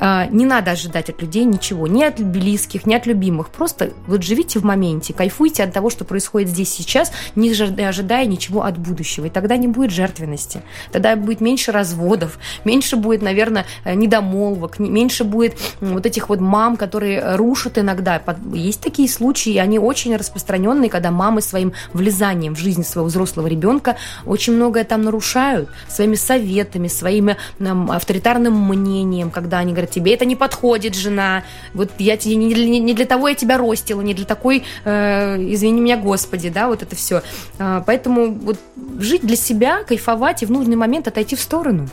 А, 0.00 0.26
не 0.26 0.46
надо 0.46 0.70
ожидать 0.72 1.10
от 1.10 1.20
людей 1.20 1.44
ничего, 1.44 1.86
ни 1.86 2.02
от 2.02 2.20
близких, 2.20 2.86
ни 2.86 2.94
от 2.94 3.06
любимых. 3.06 3.50
Просто 3.50 3.90
вот 4.06 4.22
живите 4.22 4.58
в 4.58 4.64
моменте, 4.64 5.12
кайфуйте 5.12 5.62
от 5.62 5.72
того, 5.72 5.90
что 5.90 6.04
происходит 6.04 6.48
здесь 6.48 6.72
сейчас, 6.72 7.12
не 7.36 7.50
ожидая 7.84 8.24
ничего 8.24 8.64
от 8.64 8.78
будущего. 8.78 9.26
И 9.26 9.30
тогда 9.30 9.56
не 9.58 9.68
будет 9.68 9.90
жертвенности. 9.90 10.62
Тогда 10.90 11.14
будет 11.16 11.40
меньше 11.40 11.70
разводов, 11.70 12.38
меньше 12.64 12.96
будет, 12.96 13.20
наверное, 13.20 13.66
э, 13.84 13.94
недомолвок, 13.94 14.78
меньше 14.78 15.24
будет 15.24 15.58
вот 15.80 16.06
этих 16.06 16.30
вот 16.30 16.40
мам, 16.40 16.76
которые 16.76 17.36
рушат 17.36 17.76
иногда. 17.78 18.22
Есть 18.54 18.80
такие 18.80 19.08
случаи, 19.08 19.56
они 19.58 19.78
очень 19.78 20.16
распространенные, 20.16 20.88
когда 20.88 21.10
мамы 21.10 21.42
своим 21.42 21.74
влезанием 21.92 22.54
в 22.54 22.58
жизнь 22.58 22.84
своего 22.84 23.08
взрослого 23.08 23.46
ребенка 23.46 23.96
очень 24.24 24.54
многое 24.54 24.84
там 24.84 25.02
нарушают 25.02 25.68
своими 25.88 26.14
советами, 26.14 26.88
своими 26.88 27.36
авторитарным 27.60 28.54
мнением, 28.68 29.30
когда 29.30 29.58
они 29.58 29.72
говорят, 29.72 29.89
тебе 29.90 30.14
это 30.14 30.24
не 30.24 30.36
подходит, 30.36 30.94
жена, 30.94 31.44
вот 31.74 31.90
я 31.98 32.16
тебе 32.16 32.36
не, 32.36 32.80
не 32.80 32.94
для 32.94 33.06
того 33.06 33.28
я 33.28 33.34
тебя 33.34 33.58
ростила, 33.58 34.00
не 34.00 34.14
для 34.14 34.24
такой, 34.24 34.64
э, 34.84 35.36
извини 35.52 35.80
меня, 35.80 35.96
Господи, 35.96 36.48
да, 36.48 36.68
вот 36.68 36.82
это 36.82 36.96
все. 36.96 37.22
Э, 37.58 37.82
поэтому 37.84 38.32
вот 38.32 38.58
жить 38.98 39.22
для 39.22 39.36
себя, 39.36 39.84
кайфовать 39.84 40.42
и 40.42 40.46
в 40.46 40.50
нужный 40.50 40.76
момент 40.76 41.08
отойти 41.08 41.36
в 41.36 41.40
сторону 41.40 41.88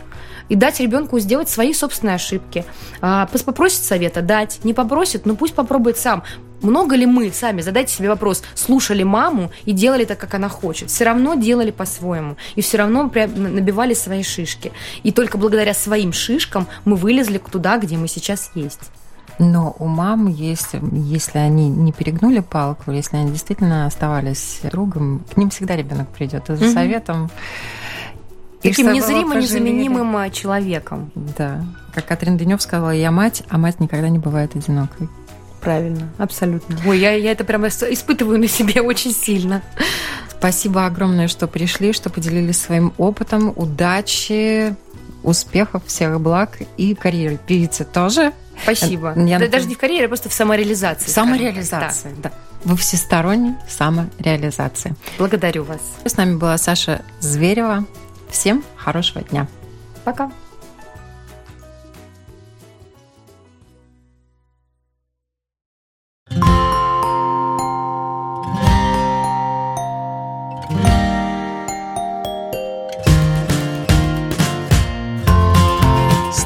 и 0.49 0.55
дать 0.55 0.79
ребенку 0.79 1.19
сделать 1.19 1.49
свои 1.49 1.73
собственные 1.73 2.15
ошибки. 2.15 2.65
А, 3.01 3.27
попросит 3.27 3.83
совета 3.83 4.21
дать, 4.21 4.59
не 4.63 4.73
попросит, 4.73 5.25
ну 5.25 5.35
пусть 5.35 5.53
попробует 5.53 5.97
сам. 5.97 6.23
Много 6.61 6.95
ли 6.95 7.05
мы 7.05 7.31
сами, 7.31 7.61
задайте 7.61 7.93
себе 7.93 8.09
вопрос, 8.09 8.43
слушали 8.55 9.03
маму 9.03 9.51
и 9.65 9.71
делали 9.71 10.05
так, 10.05 10.17
как 10.17 10.33
она 10.33 10.49
хочет? 10.49 10.89
Все 10.89 11.05
равно 11.05 11.35
делали 11.35 11.71
по-своему. 11.71 12.35
И 12.55 12.61
все 12.61 12.77
равно 12.77 13.03
набивали 13.03 13.93
свои 13.93 14.23
шишки. 14.23 14.71
И 15.03 15.11
только 15.11 15.37
благодаря 15.37 15.73
своим 15.73 16.13
шишкам 16.13 16.67
мы 16.85 16.95
вылезли 16.95 17.37
туда, 17.37 17.77
где 17.77 17.97
мы 17.97 18.07
сейчас 18.07 18.51
есть. 18.55 18.89
Но 19.39 19.75
у 19.77 19.85
мам 19.85 20.27
есть, 20.27 20.69
если 20.91 21.37
они 21.37 21.69
не 21.69 21.91
перегнули 21.91 22.39
палку, 22.39 22.91
если 22.91 23.17
они 23.17 23.31
действительно 23.31 23.85
оставались 23.85 24.61
другом, 24.63 25.23
к 25.31 25.37
ним 25.37 25.51
всегда 25.51 25.75
ребенок 25.75 26.09
придет 26.09 26.45
за 26.47 26.71
советом. 26.71 27.29
Таким 28.61 28.91
незримо 28.91 29.35
незаменимым 29.35 30.17
а, 30.17 30.29
человеком. 30.31 31.11
Да. 31.13 31.63
Как 31.93 32.07
Катрин 32.07 32.37
Денев 32.37 32.61
сказала, 32.61 32.89
я 32.89 33.11
мать, 33.11 33.43
а 33.49 33.59
мать 33.59 33.79
никогда 33.79 34.09
не 34.09 34.17
бывает 34.17 34.55
одинокой. 34.55 35.07
Правильно, 35.61 36.09
абсолютно. 36.17 36.77
Ой, 36.85 36.99
я, 36.99 37.11
я 37.13 37.31
это 37.31 37.43
прямо 37.43 37.67
испытываю 37.67 38.39
на 38.39 38.47
себе 38.47 38.81
очень 38.81 39.11
сильно. 39.11 39.61
Спасибо 40.29 40.85
огромное, 40.85 41.27
что 41.27 41.47
пришли, 41.47 41.93
что 41.93 42.09
поделились 42.09 42.61
своим 42.61 42.93
опытом. 42.97 43.53
Удачи, 43.55 44.75
успехов, 45.23 45.83
всех 45.85 46.19
благ 46.21 46.59
и 46.77 46.93
карьеры. 46.93 47.39
Певицы 47.47 47.85
тоже. 47.85 48.33
Спасибо. 48.61 49.13
Я... 49.17 49.39
Да, 49.39 49.47
даже 49.47 49.67
не 49.67 49.75
в 49.75 49.77
карьере, 49.77 50.05
а 50.05 50.07
просто 50.07 50.29
в 50.29 50.33
самореализации. 50.33 51.09
Самореализация, 51.09 52.11
да. 52.17 52.29
да. 52.29 52.31
Во 52.63 52.75
всесторонней 52.75 53.55
самореализации. 53.67 54.95
Благодарю 55.17 55.63
вас. 55.63 55.81
С 56.05 56.17
нами 56.17 56.35
была 56.35 56.57
Саша 56.57 57.01
Зверева. 57.19 57.85
Всем 58.29 58.63
хорошего 58.75 59.23
дня. 59.23 59.47
Пока. 60.03 60.31